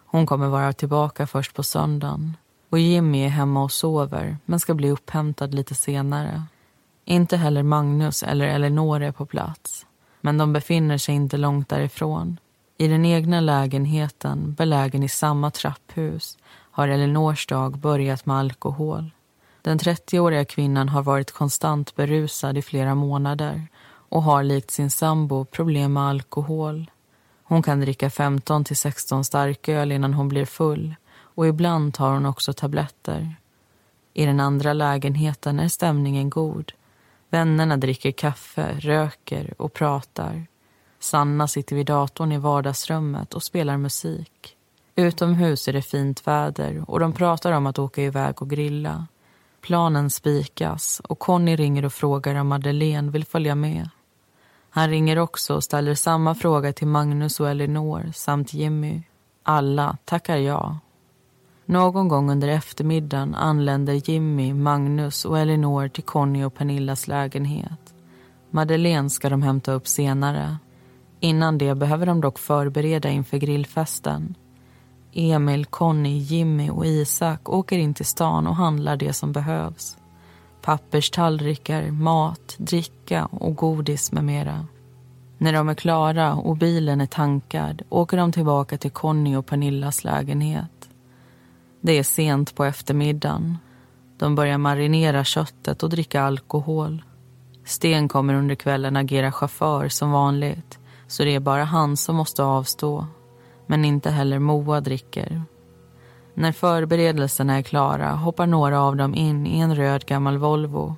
Hon 0.06 0.26
kommer 0.26 0.48
vara 0.48 0.72
tillbaka 0.72 1.26
först 1.26 1.54
på 1.54 1.62
söndagen. 1.62 2.36
Och 2.70 2.78
Jimmy 2.78 3.24
är 3.24 3.28
hemma 3.28 3.62
och 3.62 3.72
sover, 3.72 4.36
men 4.44 4.60
ska 4.60 4.74
bli 4.74 4.90
upphämtad 4.90 5.54
lite 5.54 5.74
senare. 5.74 6.42
Inte 7.04 7.36
heller 7.36 7.62
Magnus 7.62 8.22
eller 8.22 8.46
Eleanor 8.46 9.02
är 9.02 9.12
på 9.12 9.26
plats. 9.26 9.86
Men 10.20 10.38
de 10.38 10.52
befinner 10.52 10.98
sig 10.98 11.14
inte 11.14 11.36
långt 11.36 11.68
därifrån. 11.68 12.38
I 12.78 12.88
den 12.88 13.04
egna 13.04 13.40
lägenheten, 13.40 14.54
belägen 14.54 15.02
i 15.02 15.08
samma 15.08 15.50
trapphus, 15.50 16.38
har 16.70 16.88
Eleanors 16.88 17.46
dag 17.46 17.78
börjat 17.78 18.26
med 18.26 18.36
alkohol. 18.36 19.10
Den 19.64 19.78
30-åriga 19.78 20.44
kvinnan 20.44 20.88
har 20.88 21.02
varit 21.02 21.32
konstant 21.32 21.96
berusad 21.96 22.58
i 22.58 22.62
flera 22.62 22.94
månader 22.94 23.66
och 24.08 24.22
har 24.22 24.42
likt 24.42 24.70
sin 24.70 24.90
sambo 24.90 25.44
problem 25.44 25.92
med 25.92 26.02
alkohol. 26.02 26.90
Hon 27.44 27.62
kan 27.62 27.80
dricka 27.80 28.10
15 28.10 28.64
till 28.64 28.76
16 28.76 29.24
starköl 29.24 29.92
innan 29.92 30.14
hon 30.14 30.28
blir 30.28 30.44
full 30.44 30.94
och 31.14 31.46
ibland 31.46 31.94
tar 31.94 32.12
hon 32.12 32.26
också 32.26 32.52
tabletter. 32.52 33.36
I 34.14 34.26
den 34.26 34.40
andra 34.40 34.72
lägenheten 34.72 35.60
är 35.60 35.68
stämningen 35.68 36.30
god. 36.30 36.72
Vännerna 37.30 37.76
dricker 37.76 38.12
kaffe, 38.12 38.76
röker 38.78 39.54
och 39.58 39.72
pratar. 39.72 40.46
Sanna 40.98 41.48
sitter 41.48 41.76
vid 41.76 41.86
datorn 41.86 42.32
i 42.32 42.38
vardagsrummet 42.38 43.34
och 43.34 43.42
spelar 43.42 43.76
musik. 43.76 44.56
Utomhus 44.96 45.68
är 45.68 45.72
det 45.72 45.82
fint 45.82 46.26
väder 46.26 46.90
och 46.90 47.00
de 47.00 47.12
pratar 47.12 47.52
om 47.52 47.66
att 47.66 47.78
åka 47.78 48.02
iväg 48.02 48.42
och 48.42 48.50
grilla. 48.50 49.06
Planen 49.64 50.10
spikas 50.10 51.00
och 51.04 51.18
Conny 51.18 51.56
ringer 51.56 51.84
och 51.84 51.92
frågar 51.92 52.34
om 52.34 52.48
Madeleine 52.48 53.10
vill 53.10 53.24
följa 53.24 53.54
med. 53.54 53.88
Han 54.70 54.90
ringer 54.90 55.18
också 55.18 55.54
och 55.54 55.64
ställer 55.64 55.94
samma 55.94 56.34
fråga 56.34 56.72
till 56.72 56.86
Magnus 56.86 57.40
och 57.40 57.50
Elinor 57.50 58.10
samt 58.14 58.54
Jimmy. 58.54 59.02
Alla 59.42 59.96
tackar 60.04 60.36
ja. 60.36 60.78
Någon 61.66 62.08
gång 62.08 62.30
under 62.30 62.48
eftermiddagen 62.48 63.34
anländer 63.34 64.10
Jimmy, 64.10 64.54
Magnus 64.54 65.24
och 65.24 65.38
Elinor 65.38 65.88
till 65.88 66.04
Conny 66.04 66.44
och 66.44 66.54
Pernillas 66.54 67.08
lägenhet. 67.08 67.94
Madeleine 68.50 69.10
ska 69.10 69.28
de 69.28 69.42
hämta 69.42 69.72
upp 69.72 69.88
senare. 69.88 70.56
Innan 71.20 71.58
det 71.58 71.74
behöver 71.74 72.06
de 72.06 72.20
dock 72.20 72.38
förbereda 72.38 73.08
inför 73.08 73.36
grillfesten. 73.36 74.34
Emil, 75.14 75.64
Conny, 75.64 76.18
Jimmy 76.18 76.70
och 76.70 76.86
Isak 76.86 77.48
åker 77.48 77.78
in 77.78 77.94
till 77.94 78.06
stan 78.06 78.46
och 78.46 78.56
handlar 78.56 78.96
det 78.96 79.12
som 79.12 79.32
behövs. 79.32 79.96
Papperstallrikar, 80.62 81.90
mat, 81.90 82.56
dricka 82.58 83.26
och 83.26 83.56
godis 83.56 84.12
med 84.12 84.24
mera. 84.24 84.66
När 85.38 85.52
de 85.52 85.68
är 85.68 85.74
klara 85.74 86.34
och 86.34 86.56
bilen 86.56 87.00
är 87.00 87.06
tankad 87.06 87.82
åker 87.88 88.16
de 88.16 88.32
tillbaka 88.32 88.78
till 88.78 88.90
Conny 88.90 89.36
och 89.36 89.46
Pernillas 89.46 90.04
lägenhet. 90.04 90.88
Det 91.80 91.98
är 91.98 92.02
sent 92.02 92.54
på 92.54 92.64
eftermiddagen. 92.64 93.58
De 94.18 94.34
börjar 94.34 94.58
marinera 94.58 95.24
köttet 95.24 95.82
och 95.82 95.90
dricka 95.90 96.22
alkohol. 96.22 97.04
Sten 97.64 98.08
kommer 98.08 98.34
under 98.34 98.54
kvällen 98.54 98.96
agera 98.96 99.32
chaufför 99.32 99.88
som 99.88 100.10
vanligt 100.10 100.78
så 101.06 101.24
det 101.24 101.34
är 101.34 101.40
bara 101.40 101.64
han 101.64 101.96
som 101.96 102.16
måste 102.16 102.42
avstå. 102.42 103.06
Men 103.66 103.84
inte 103.84 104.10
heller 104.10 104.38
Moa 104.38 104.80
dricker. 104.80 105.42
När 106.34 106.52
förberedelserna 106.52 107.58
är 107.58 107.62
klara 107.62 108.10
hoppar 108.10 108.46
några 108.46 108.80
av 108.80 108.96
dem 108.96 109.14
in 109.14 109.46
i 109.46 109.58
en 109.58 109.76
röd 109.76 110.06
gammal 110.06 110.38
Volvo. 110.38 110.96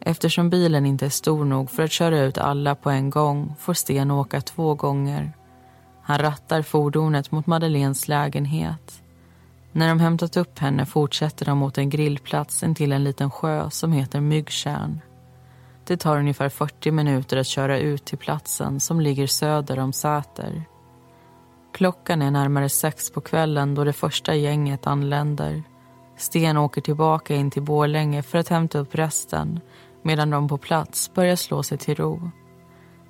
Eftersom 0.00 0.50
bilen 0.50 0.86
inte 0.86 1.06
är 1.06 1.10
stor 1.10 1.44
nog 1.44 1.70
för 1.70 1.82
att 1.82 1.92
köra 1.92 2.20
ut 2.20 2.38
alla 2.38 2.74
på 2.74 2.90
en 2.90 3.10
gång 3.10 3.54
får 3.58 3.74
Sten 3.74 4.10
åka 4.10 4.40
två 4.40 4.74
gånger. 4.74 5.32
Han 6.02 6.18
rattar 6.18 6.62
fordonet 6.62 7.30
mot 7.30 7.46
Madeleines 7.46 8.08
lägenhet. 8.08 9.02
När 9.72 9.88
de 9.88 10.00
hämtat 10.00 10.36
upp 10.36 10.58
henne 10.58 10.86
fortsätter 10.86 11.46
de 11.46 11.58
mot 11.58 11.78
en 11.78 11.90
grillplats 11.90 12.62
intill 12.62 12.92
en 12.92 13.04
liten 13.04 13.30
sjö 13.30 13.70
som 13.70 13.92
heter 13.92 14.20
Myggtjärn. 14.20 15.00
Det 15.86 15.96
tar 15.96 16.18
ungefär 16.18 16.48
40 16.48 16.90
minuter 16.90 17.36
att 17.36 17.46
köra 17.46 17.78
ut 17.78 18.04
till 18.04 18.18
platsen 18.18 18.80
som 18.80 19.00
ligger 19.00 19.26
söder 19.26 19.78
om 19.78 19.92
Säter. 19.92 20.64
Klockan 21.72 22.22
är 22.22 22.30
närmare 22.30 22.68
sex 22.68 23.10
på 23.10 23.20
kvällen 23.20 23.74
då 23.74 23.84
det 23.84 23.92
första 23.92 24.34
gänget 24.34 24.86
anländer. 24.86 25.62
Sten 26.16 26.56
åker 26.56 26.80
tillbaka 26.80 27.34
in 27.34 27.50
till 27.50 27.62
Borlänge 27.62 28.22
för 28.22 28.38
att 28.38 28.48
hämta 28.48 28.78
upp 28.78 28.94
resten 28.94 29.60
medan 30.02 30.30
de 30.30 30.48
på 30.48 30.58
plats 30.58 31.14
börjar 31.14 31.36
slå 31.36 31.62
sig 31.62 31.78
till 31.78 31.94
ro. 31.94 32.30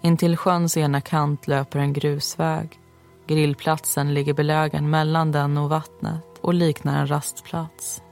Intill 0.02 0.36
sjöns 0.36 0.76
ena 0.76 1.00
kant 1.00 1.46
löper 1.46 1.78
en 1.78 1.92
grusväg. 1.92 2.78
Grillplatsen 3.26 4.14
ligger 4.14 4.34
belägen 4.34 4.90
mellan 4.90 5.32
den 5.32 5.58
och 5.58 5.70
vattnet 5.70 6.24
och 6.40 6.54
liknar 6.54 7.00
en 7.00 7.10
rastplats. 7.10 8.02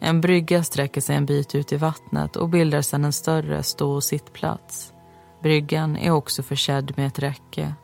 En 0.00 0.20
brygga 0.20 0.64
sträcker 0.64 1.00
sig 1.00 1.16
en 1.16 1.26
bit 1.26 1.54
ut 1.54 1.72
i 1.72 1.76
vattnet 1.76 2.36
och 2.36 2.48
bildar 2.48 2.82
sedan 2.82 3.04
en 3.04 3.12
större 3.12 3.62
stå 3.62 3.92
och 3.92 4.04
sittplats. 4.04 4.92
Bryggan 5.42 5.96
är 5.96 6.10
också 6.10 6.42
försedd 6.42 6.92
med 6.96 7.06
ett 7.06 7.18
räcke. 7.18 7.74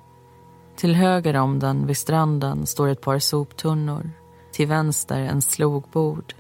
Till 0.80 0.94
höger 0.94 1.36
om 1.36 1.58
den, 1.58 1.86
vid 1.86 1.96
stranden, 1.96 2.66
står 2.66 2.88
ett 2.88 3.00
par 3.00 3.18
soptunnor. 3.18 4.10
Till 4.52 4.66
vänster 4.66 5.20
en 5.20 5.42
slogbord. 5.42 6.34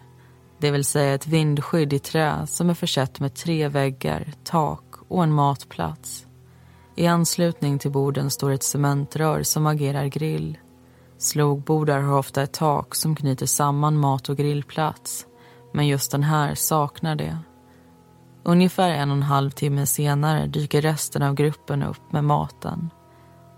Det 0.58 0.70
vill 0.70 0.84
säga 0.84 1.14
ett 1.14 1.26
vindskydd 1.26 1.92
i 1.92 1.98
trä 1.98 2.46
som 2.46 2.70
är 2.70 2.74
försett 2.74 3.20
med 3.20 3.34
tre 3.34 3.68
väggar, 3.68 4.32
tak 4.44 4.84
och 5.08 5.22
en 5.22 5.32
matplats. 5.32 6.26
I 6.96 7.06
anslutning 7.06 7.78
till 7.78 7.90
borden 7.90 8.30
står 8.30 8.50
ett 8.50 8.62
cementrör 8.62 9.42
som 9.42 9.66
agerar 9.66 10.06
grill. 10.06 10.58
Slogbordar 11.18 12.00
har 12.00 12.18
ofta 12.18 12.42
ett 12.42 12.52
tak 12.52 12.94
som 12.94 13.16
knyter 13.16 13.46
samman 13.46 13.96
mat 13.96 14.28
och 14.28 14.36
grillplats 14.36 15.26
men 15.72 15.86
just 15.86 16.10
den 16.10 16.22
här 16.22 16.54
saknar 16.54 17.16
det. 17.16 17.38
Ungefär 18.42 18.90
en 18.90 19.10
och 19.10 19.16
en 19.16 19.22
halv 19.22 19.50
timme 19.50 19.86
senare 19.86 20.46
dyker 20.46 20.82
resten 20.82 21.22
av 21.22 21.34
gruppen 21.34 21.82
upp 21.82 22.12
med 22.12 22.24
maten. 22.24 22.90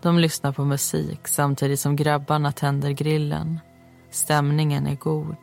De 0.02 0.18
lyssnar 0.18 0.52
på 0.52 0.64
musik 0.64 1.28
samtidigt 1.28 1.80
som 1.80 1.96
grabbarna 1.96 2.52
tänder 2.52 2.90
grillen. 2.90 3.60
Stämningen 4.10 4.86
är 4.86 4.96
god. 4.96 5.36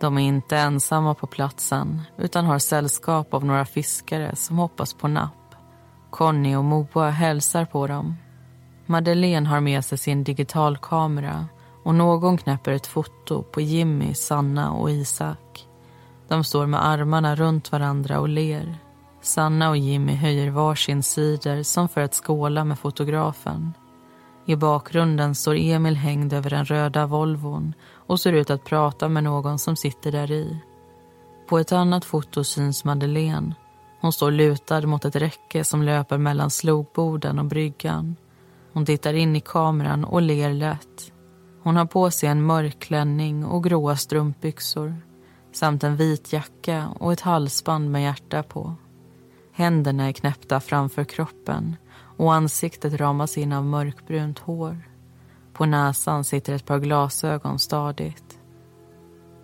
De 0.00 0.18
är 0.18 0.22
inte 0.22 0.56
ensamma 0.56 1.14
på 1.14 1.26
platsen 1.26 2.02
utan 2.18 2.44
har 2.44 2.58
sällskap 2.58 3.34
av 3.34 3.44
några 3.44 3.64
fiskare 3.64 4.36
som 4.36 4.58
hoppas 4.58 4.94
på 4.94 5.08
napp. 5.08 5.54
Conny 6.10 6.56
och 6.56 6.64
Moa 6.64 7.10
hälsar 7.10 7.64
på 7.64 7.86
dem. 7.86 8.16
Madeleine 8.86 9.48
har 9.48 9.60
med 9.60 9.84
sig 9.84 9.98
sin 9.98 10.24
digitalkamera 10.24 11.46
och 11.84 11.94
någon 11.94 12.38
knäpper 12.38 12.72
ett 12.72 12.86
foto 12.86 13.42
på 13.42 13.60
Jimmy, 13.60 14.14
Sanna 14.14 14.72
och 14.72 14.90
Isak. 14.90 15.66
De 16.28 16.44
står 16.44 16.66
med 16.66 16.86
armarna 16.86 17.36
runt 17.36 17.72
varandra 17.72 18.20
och 18.20 18.28
ler. 18.28 18.78
Sanna 19.22 19.70
och 19.70 19.76
Jimmy 19.76 20.14
höjer 20.14 20.50
varsin 20.50 21.02
cider 21.02 21.62
som 21.62 21.88
för 21.88 22.00
att 22.00 22.14
skåla 22.14 22.64
med 22.64 22.78
fotografen. 22.78 23.72
I 24.48 24.56
bakgrunden 24.56 25.34
står 25.34 25.56
Emil 25.56 25.96
hängd 25.96 26.32
över 26.32 26.50
den 26.50 26.64
röda 26.64 27.06
Volvon 27.06 27.74
och 27.92 28.20
ser 28.20 28.32
ut 28.32 28.50
att 28.50 28.64
prata 28.64 29.08
med 29.08 29.24
någon 29.24 29.58
som 29.58 29.76
sitter 29.76 30.12
där 30.12 30.30
i. 30.30 30.56
På 31.48 31.58
ett 31.58 31.72
annat 31.72 32.04
foto 32.04 32.44
syns 32.44 32.84
Madeleine. 32.84 33.54
Hon 34.00 34.12
står 34.12 34.30
lutad 34.30 34.80
mot 34.80 35.04
ett 35.04 35.16
räcke 35.16 35.64
som 35.64 35.82
löper 35.82 36.18
mellan 36.18 36.50
slogborden 36.50 37.38
och 37.38 37.44
bryggan. 37.44 38.16
Hon 38.72 38.86
tittar 38.86 39.14
in 39.14 39.36
i 39.36 39.40
kameran 39.40 40.04
och 40.04 40.22
ler 40.22 40.52
lätt. 40.52 41.12
Hon 41.62 41.76
har 41.76 41.86
på 41.86 42.10
sig 42.10 42.28
en 42.28 42.42
mörk 42.42 42.78
klänning 42.78 43.44
och 43.44 43.64
gråa 43.64 43.96
strumpbyxor 43.96 44.96
samt 45.52 45.84
en 45.84 45.96
vit 45.96 46.32
jacka 46.32 46.88
och 47.00 47.12
ett 47.12 47.20
halsband 47.20 47.90
med 47.90 48.02
hjärta 48.02 48.42
på. 48.42 48.74
Händerna 49.52 50.08
är 50.08 50.12
knäppta 50.12 50.60
framför 50.60 51.04
kroppen 51.04 51.76
och 52.18 52.34
ansiktet 52.34 53.00
ramas 53.00 53.38
in 53.38 53.52
av 53.52 53.64
mörkbrunt 53.64 54.38
hår. 54.38 54.88
På 55.52 55.66
näsan 55.66 56.24
sitter 56.24 56.52
ett 56.52 56.66
par 56.66 56.78
glasögon 56.78 57.58
stadigt. 57.58 58.38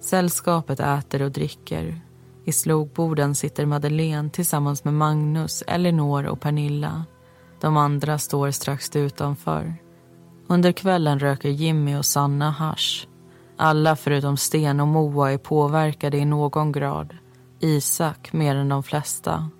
Sällskapet 0.01 0.81
äter 0.81 1.23
och 1.23 1.31
dricker. 1.31 2.01
I 2.45 2.53
slogborden 2.53 3.35
sitter 3.35 3.67
Madeleine 3.67 4.31
tillsammans 4.31 4.85
med 4.85 4.95
Magnus, 4.95 5.63
Elinor 5.67 6.27
och 6.27 6.41
Pernilla. 6.41 7.05
De 7.61 7.77
andra 7.77 8.19
står 8.19 8.51
strax 8.51 8.97
utanför. 8.97 9.75
Under 10.47 10.73
kvällen 10.73 11.19
röker 11.19 11.49
Jimmy 11.49 11.97
och 11.97 12.07
Sanna 12.07 12.51
hash. 12.51 13.07
Alla 13.57 13.97
förutom 13.97 14.37
Sten 14.37 14.81
och 14.81 14.89
Moa 14.89 15.33
är 15.33 15.39
påverkade 15.39 16.17
i 16.17 16.25
någon 16.25 16.73
grad. 16.73 17.17
Isak 17.61 18.33
mer 18.33 18.57
än 18.57 18.69
de 18.69 18.83
flesta. 18.83 19.51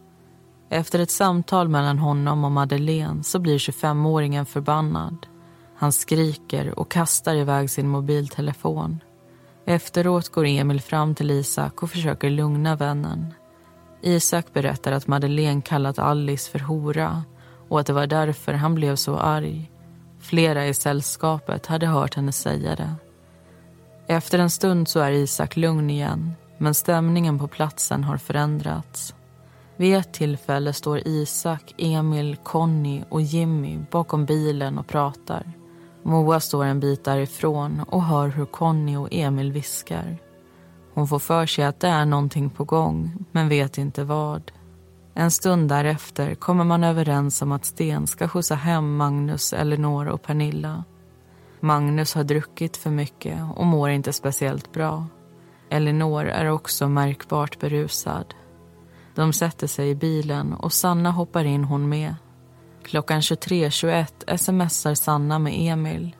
Efter 0.75 0.99
ett 0.99 1.11
samtal 1.11 1.69
mellan 1.69 1.99
honom 1.99 2.45
och 2.45 2.53
Madeleine 2.53 3.25
så 3.25 3.39
blir 3.39 3.59
25-åringen 3.59 4.45
förbannad. 4.45 5.27
Han 5.77 5.93
skriker 5.93 6.79
och 6.79 6.91
kastar 6.91 7.35
iväg 7.35 7.71
sin 7.71 7.89
mobiltelefon. 7.89 9.01
Efteråt 9.67 10.29
går 10.29 10.47
Emil 10.47 10.81
fram 10.81 11.15
till 11.15 11.31
Isak 11.31 11.83
och 11.83 11.91
försöker 11.91 12.31
lugna 12.31 12.77
vännen. 12.77 13.35
Isak 14.03 14.53
berättar 14.53 14.93
att 14.93 15.07
Madeleine 15.07 15.63
kallat 15.63 15.99
Alice 15.99 16.51
för 16.51 16.59
hora 16.59 17.23
och 17.69 17.81
att 17.81 17.87
det 17.87 17.93
var 17.93 18.07
därför 18.07 18.53
han 18.53 18.75
blev 18.75 18.97
så 18.97 19.17
arg. 19.17 19.71
Flera 20.21 20.67
i 20.67 20.75
sällskapet 20.75 21.67
hade 21.67 21.87
hört 21.87 22.15
henne 22.15 22.33
säga 22.33 22.77
det. 22.77 22.95
Efter 24.07 24.39
en 24.39 24.51
stund 24.51 24.89
så 24.89 25.01
är 25.01 25.13
Isak 25.13 25.57
lugn 25.57 25.91
igen 25.91 26.33
men 26.59 26.75
stämningen 26.75 27.39
på 27.39 27.49
platsen 27.49 28.05
har 28.05 28.17
förändrats. 28.17 29.15
Vid 29.77 29.97
ett 29.97 30.13
tillfälle 30.13 30.73
står 30.73 31.09
Isak, 31.09 31.75
Emil, 31.79 32.37
Conny 32.43 33.05
och 33.09 33.23
Jimmy 33.23 33.79
bakom 33.91 34.25
bilen 34.25 34.79
och 34.79 34.87
pratar. 34.87 35.53
Moa 36.03 36.41
står 36.41 36.65
en 36.65 36.81
bit 36.81 37.05
därifrån 37.05 37.85
och 37.89 38.03
hör 38.03 38.29
hur 38.29 38.47
Conny 38.47 38.97
och 38.97 39.09
Emil 39.11 39.53
viskar. 39.53 40.19
Hon 40.95 41.09
får 41.09 41.19
för 41.19 41.47
sig 41.47 41.65
att 41.65 41.81
det 41.81 41.89
är 41.89 42.05
någonting 42.05 42.51
på 42.51 42.65
gång, 42.65 43.27
men 43.33 43.49
vet 43.49 43.79
inte 43.79 44.05
vad. 44.05 44.53
En 45.15 45.31
stund 45.31 45.69
därefter 45.69 46.35
kommer 46.35 46.65
man 46.65 46.85
överens 46.85 47.43
om 47.43 47.53
att 47.53 47.65
Sten 47.65 48.07
ska 48.07 48.29
skjutsa 48.29 48.55
hem 48.55 48.97
Magnus, 48.97 49.53
Elinor 49.53 50.07
och 50.07 50.23
Pernilla. 50.23 50.85
Magnus 51.61 52.15
har 52.15 52.25
druckit 52.25 52.77
för 52.77 52.91
mycket 52.91 53.39
och 53.57 53.67
mår 53.67 53.91
inte 53.91 54.13
speciellt 54.13 54.73
bra. 54.73 55.07
Elinor 55.71 56.25
är 56.25 56.51
också 56.51 56.89
märkbart 56.89 57.61
berusad. 57.61 58.35
De 59.15 59.33
sätter 59.33 59.67
sig 59.67 59.91
i 59.91 59.95
bilen 59.95 60.53
och 60.53 60.73
Sanna 60.73 61.11
hoppar 61.11 61.45
in 61.45 61.65
hon 61.65 61.89
med. 61.89 62.15
Klockan 62.85 63.21
23.21 63.21 64.37
smsar 64.37 64.95
Sanna 64.95 65.39
med 65.39 65.55
Emil. 65.57 66.17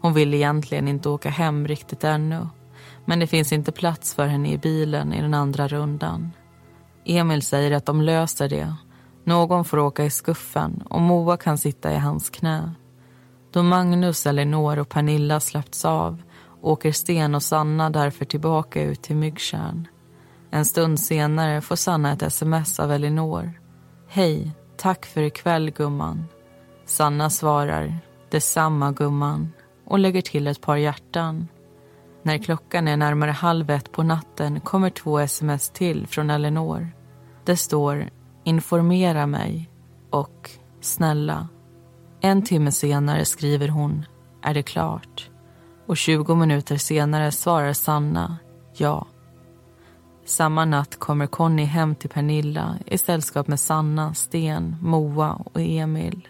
Hon 0.00 0.14
vill 0.14 0.34
egentligen 0.34 0.88
inte 0.88 1.08
åka 1.08 1.30
hem 1.30 1.68
riktigt 1.68 2.04
ännu 2.04 2.48
men 3.04 3.18
det 3.18 3.26
finns 3.26 3.52
inte 3.52 3.72
plats 3.72 4.14
för 4.14 4.26
henne 4.26 4.52
i 4.52 4.58
bilen 4.58 5.12
i 5.12 5.20
den 5.20 5.34
andra 5.34 5.68
rundan. 5.68 6.30
Emil 7.04 7.42
säger 7.42 7.72
att 7.72 7.86
de 7.86 8.02
löser 8.02 8.48
det. 8.48 8.74
Någon 9.24 9.64
får 9.64 9.78
åka 9.78 10.04
i 10.04 10.10
skuffen 10.10 10.82
och 10.90 11.00
Moa 11.00 11.36
kan 11.36 11.58
sitta 11.58 11.92
i 11.92 11.96
hans 11.96 12.30
knä. 12.30 12.72
Då 13.52 13.62
Magnus, 13.62 14.26
Elinor 14.26 14.78
och 14.78 14.88
Pernilla 14.88 15.40
släppts 15.40 15.84
av 15.84 16.22
åker 16.62 16.92
Sten 16.92 17.34
och 17.34 17.42
Sanna 17.42 17.90
därför 17.90 18.24
tillbaka 18.24 18.82
ut 18.82 19.02
till 19.02 19.16
Myggtjärn. 19.16 19.88
En 20.50 20.64
stund 20.64 21.00
senare 21.00 21.60
får 21.60 21.76
Sanna 21.76 22.12
ett 22.12 22.22
sms 22.22 22.80
av 22.80 22.92
Elinor. 22.92 23.60
Hej, 24.08 24.50
tack 24.76 25.06
för 25.06 25.20
ikväll 25.20 25.70
gumman. 25.70 26.24
Sanna 26.86 27.30
svarar 27.30 27.98
detsamma 28.30 28.92
gumman 28.92 29.52
och 29.84 29.98
lägger 29.98 30.22
till 30.22 30.46
ett 30.46 30.60
par 30.60 30.76
hjärtan. 30.76 31.48
När 32.22 32.38
klockan 32.38 32.88
är 32.88 32.96
närmare 32.96 33.30
halv 33.30 33.70
ett 33.70 33.92
på 33.92 34.02
natten 34.02 34.60
kommer 34.60 34.90
två 34.90 35.18
sms 35.18 35.70
till 35.70 36.06
från 36.06 36.30
Elinor. 36.30 36.88
Det 37.44 37.56
står 37.56 38.10
informera 38.44 39.26
mig 39.26 39.70
och 40.10 40.50
snälla. 40.80 41.48
En 42.20 42.42
timme 42.42 42.72
senare 42.72 43.24
skriver 43.24 43.68
hon 43.68 44.04
är 44.42 44.54
det 44.54 44.62
klart 44.62 45.30
och 45.88 45.96
20 45.96 46.34
minuter 46.34 46.76
senare 46.76 47.32
svarar 47.32 47.72
Sanna 47.72 48.36
ja. 48.76 49.06
Samma 50.28 50.64
natt 50.64 50.98
kommer 50.98 51.26
Conny 51.26 51.64
hem 51.64 51.94
till 51.94 52.10
Pernilla 52.10 52.78
i 52.86 52.98
sällskap 52.98 53.48
med 53.48 53.60
Sanna, 53.60 54.14
Sten, 54.14 54.76
Moa 54.80 55.32
och 55.32 55.60
Emil. 55.60 56.28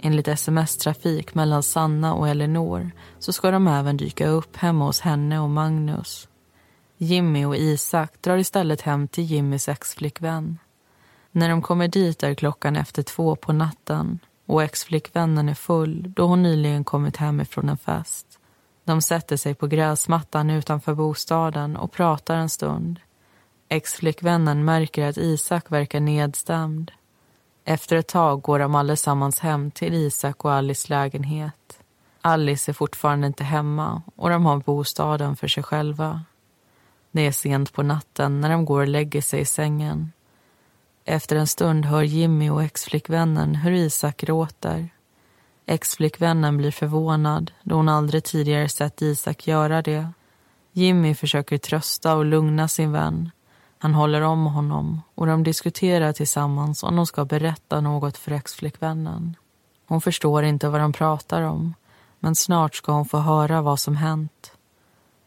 Enligt 0.00 0.28
sms-trafik 0.28 1.34
mellan 1.34 1.62
Sanna 1.62 2.14
och 2.14 2.28
Elinor 2.28 2.90
så 3.18 3.32
ska 3.32 3.50
de 3.50 3.66
även 3.66 3.96
dyka 3.96 4.28
upp 4.28 4.56
hemma 4.56 4.84
hos 4.84 5.00
henne 5.00 5.40
och 5.40 5.50
Magnus. 5.50 6.28
Jimmy 6.96 7.44
och 7.44 7.56
Isak 7.56 8.22
drar 8.22 8.36
istället 8.36 8.80
hem 8.80 9.08
till 9.08 9.24
Jimmys 9.24 9.68
exflickvän. 9.68 10.58
När 11.32 11.48
de 11.48 11.62
kommer 11.62 11.88
dit 11.88 12.22
är 12.22 12.34
klockan 12.34 12.76
efter 12.76 13.02
två 13.02 13.36
på 13.36 13.52
natten 13.52 14.18
och 14.46 14.62
exflickvännen 14.62 15.48
är 15.48 15.54
full 15.54 16.12
då 16.16 16.26
hon 16.26 16.42
nyligen 16.42 16.84
kommit 16.84 17.16
hem 17.16 17.40
ifrån 17.40 17.68
en 17.68 17.78
fest. 17.78 18.26
De 18.84 19.02
sätter 19.02 19.36
sig 19.36 19.54
på 19.54 19.66
gräsmattan 19.66 20.50
utanför 20.50 20.94
bostaden 20.94 21.76
och 21.76 21.92
pratar 21.92 22.36
en 22.36 22.48
stund. 22.48 23.00
Exflickvännen 23.72 24.64
märker 24.64 25.06
att 25.06 25.16
Isak 25.16 25.70
verkar 25.72 26.00
nedstämd. 26.00 26.90
Efter 27.64 27.96
ett 27.96 28.08
tag 28.08 28.42
går 28.42 28.58
de 28.58 28.74
allesammans 28.74 29.38
hem 29.38 29.70
till 29.70 29.94
Isak 29.94 30.44
och 30.44 30.52
Alice 30.52 30.88
lägenhet. 30.88 31.82
Alice 32.20 32.70
är 32.70 32.72
fortfarande 32.72 33.26
inte 33.26 33.44
hemma 33.44 34.02
och 34.16 34.30
de 34.30 34.46
har 34.46 34.56
bostaden 34.56 35.36
för 35.36 35.48
sig 35.48 35.62
själva. 35.62 36.22
Det 37.10 37.26
är 37.26 37.32
sent 37.32 37.72
på 37.72 37.82
natten 37.82 38.40
när 38.40 38.50
de 38.50 38.64
går 38.64 38.80
och 38.80 38.88
lägger 38.88 39.22
sig 39.22 39.40
i 39.40 39.44
sängen. 39.44 40.12
Efter 41.04 41.36
en 41.36 41.46
stund 41.46 41.86
hör 41.86 42.02
Jimmy 42.02 42.50
och 42.50 42.62
exflickvännen 42.62 43.54
hur 43.54 43.72
Isak 43.72 44.16
gråter. 44.16 44.88
Exflickvännen 45.66 46.56
blir 46.56 46.70
förvånad 46.70 47.52
då 47.62 47.74
hon 47.74 47.88
aldrig 47.88 48.24
tidigare 48.24 48.68
sett 48.68 49.02
Isak 49.02 49.46
göra 49.46 49.82
det. 49.82 50.08
Jimmy 50.72 51.14
försöker 51.14 51.58
trösta 51.58 52.16
och 52.16 52.24
lugna 52.24 52.68
sin 52.68 52.92
vän 52.92 53.30
han 53.82 53.94
håller 53.94 54.20
om 54.20 54.46
honom 54.46 55.02
och 55.14 55.26
de 55.26 55.42
diskuterar 55.42 56.12
tillsammans 56.12 56.82
om 56.82 56.96
de 56.96 57.06
ska 57.06 57.24
berätta 57.24 57.80
något 57.80 58.16
för 58.16 58.30
exflickvännen. 58.32 59.36
Hon 59.86 60.00
förstår 60.00 60.44
inte 60.44 60.68
vad 60.68 60.80
de 60.80 60.92
pratar 60.92 61.42
om 61.42 61.74
men 62.18 62.34
snart 62.34 62.74
ska 62.74 62.92
hon 62.92 63.04
få 63.04 63.18
höra 63.18 63.62
vad 63.62 63.80
som 63.80 63.96
hänt. 63.96 64.52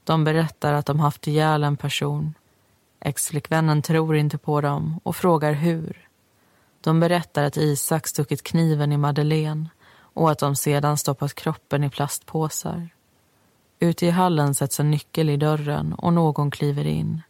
De 0.03 0.23
berättar 0.23 0.73
att 0.73 0.85
de 0.85 0.99
haft 0.99 1.27
ihjäl 1.27 1.63
en 1.63 1.77
person. 1.77 2.33
Exflickvännen 2.99 3.81
tror 3.81 4.15
inte 4.15 4.37
på 4.37 4.61
dem 4.61 4.99
och 5.03 5.15
frågar 5.15 5.53
hur. 5.53 6.07
De 6.81 6.99
berättar 6.99 7.43
att 7.43 7.57
Isak 7.57 8.07
stuckit 8.07 8.43
kniven 8.43 8.91
i 8.91 8.97
Madeleine 8.97 9.69
och 9.95 10.31
att 10.31 10.39
de 10.39 10.55
sedan 10.55 10.97
stoppat 10.97 11.33
kroppen 11.33 11.83
i 11.83 11.89
plastpåsar. 11.89 12.89
Ute 13.79 14.05
i 14.05 14.09
hallen 14.09 14.55
sätts 14.55 14.79
en 14.79 14.91
nyckel 14.91 15.29
i 15.29 15.37
dörren 15.37 15.93
och 15.93 16.13
någon 16.13 16.51
kliver 16.51 16.87
in. 16.87 17.21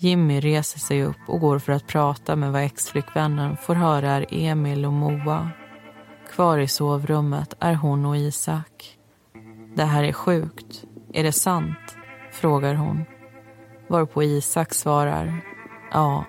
Jimmy 0.00 0.40
reser 0.40 0.78
sig 0.78 1.04
upp 1.04 1.28
och 1.28 1.40
går 1.40 1.58
för 1.58 1.72
att 1.72 1.86
prata 1.86 2.36
med 2.36 2.52
vad 2.52 2.62
exflickvännen 2.62 3.56
får 3.56 3.74
höra 3.74 4.10
är 4.10 4.26
Emil 4.30 4.84
och 4.84 4.92
Moa. 4.92 5.50
Kvar 6.32 6.58
i 6.58 6.68
sovrummet 6.68 7.54
är 7.60 7.74
hon 7.74 8.04
och 8.04 8.16
Isak. 8.16 8.98
Det 9.76 9.84
här 9.84 10.04
är 10.04 10.12
sjukt. 10.12 10.84
Är 11.12 11.22
det 11.22 11.32
sant? 11.32 11.96
frågar 12.32 12.74
hon. 12.74 13.04
Varpå 13.88 14.22
Isak 14.22 14.74
svarar 14.74 15.40
Ja, 15.92 16.24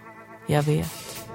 jag 0.48 0.64
vet. 0.64 1.29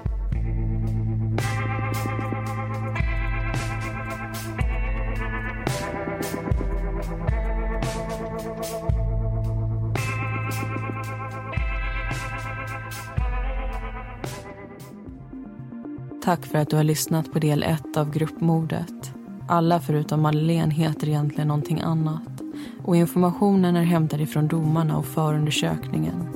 Tack 16.25 16.45
för 16.45 16.57
att 16.57 16.69
du 16.69 16.75
har 16.75 16.83
lyssnat 16.83 17.31
på 17.31 17.39
del 17.39 17.63
1 17.63 17.97
av 17.97 18.11
gruppmordet. 18.11 19.11
Alla 19.47 19.79
förutom 19.79 20.21
Madeleine 20.21 20.73
heter 20.73 21.07
egentligen 21.07 21.47
någonting 21.47 21.81
annat 21.81 22.41
och 22.83 22.95
informationen 22.95 23.75
är 23.75 23.83
hämtad 23.83 24.21
ifrån 24.21 24.47
domarna 24.47 24.97
och 24.97 25.05
förundersökningen. 25.05 26.29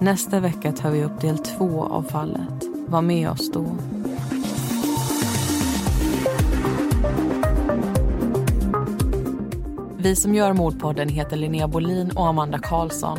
Nästa 0.00 0.40
vecka 0.40 0.72
tar 0.72 0.90
vi 0.90 1.04
upp 1.04 1.20
del 1.20 1.38
2 1.38 1.82
av 1.84 2.02
fallet. 2.02 2.64
Var 2.86 3.02
med 3.02 3.30
oss 3.30 3.52
då. 3.52 3.76
Vi 9.96 10.16
som 10.16 10.34
gör 10.34 10.52
Mordpodden 10.52 11.08
heter 11.08 11.36
Linnea 11.36 11.68
Bolin 11.68 12.10
och 12.10 12.26
Amanda 12.26 12.58
Karlsson. 12.58 13.18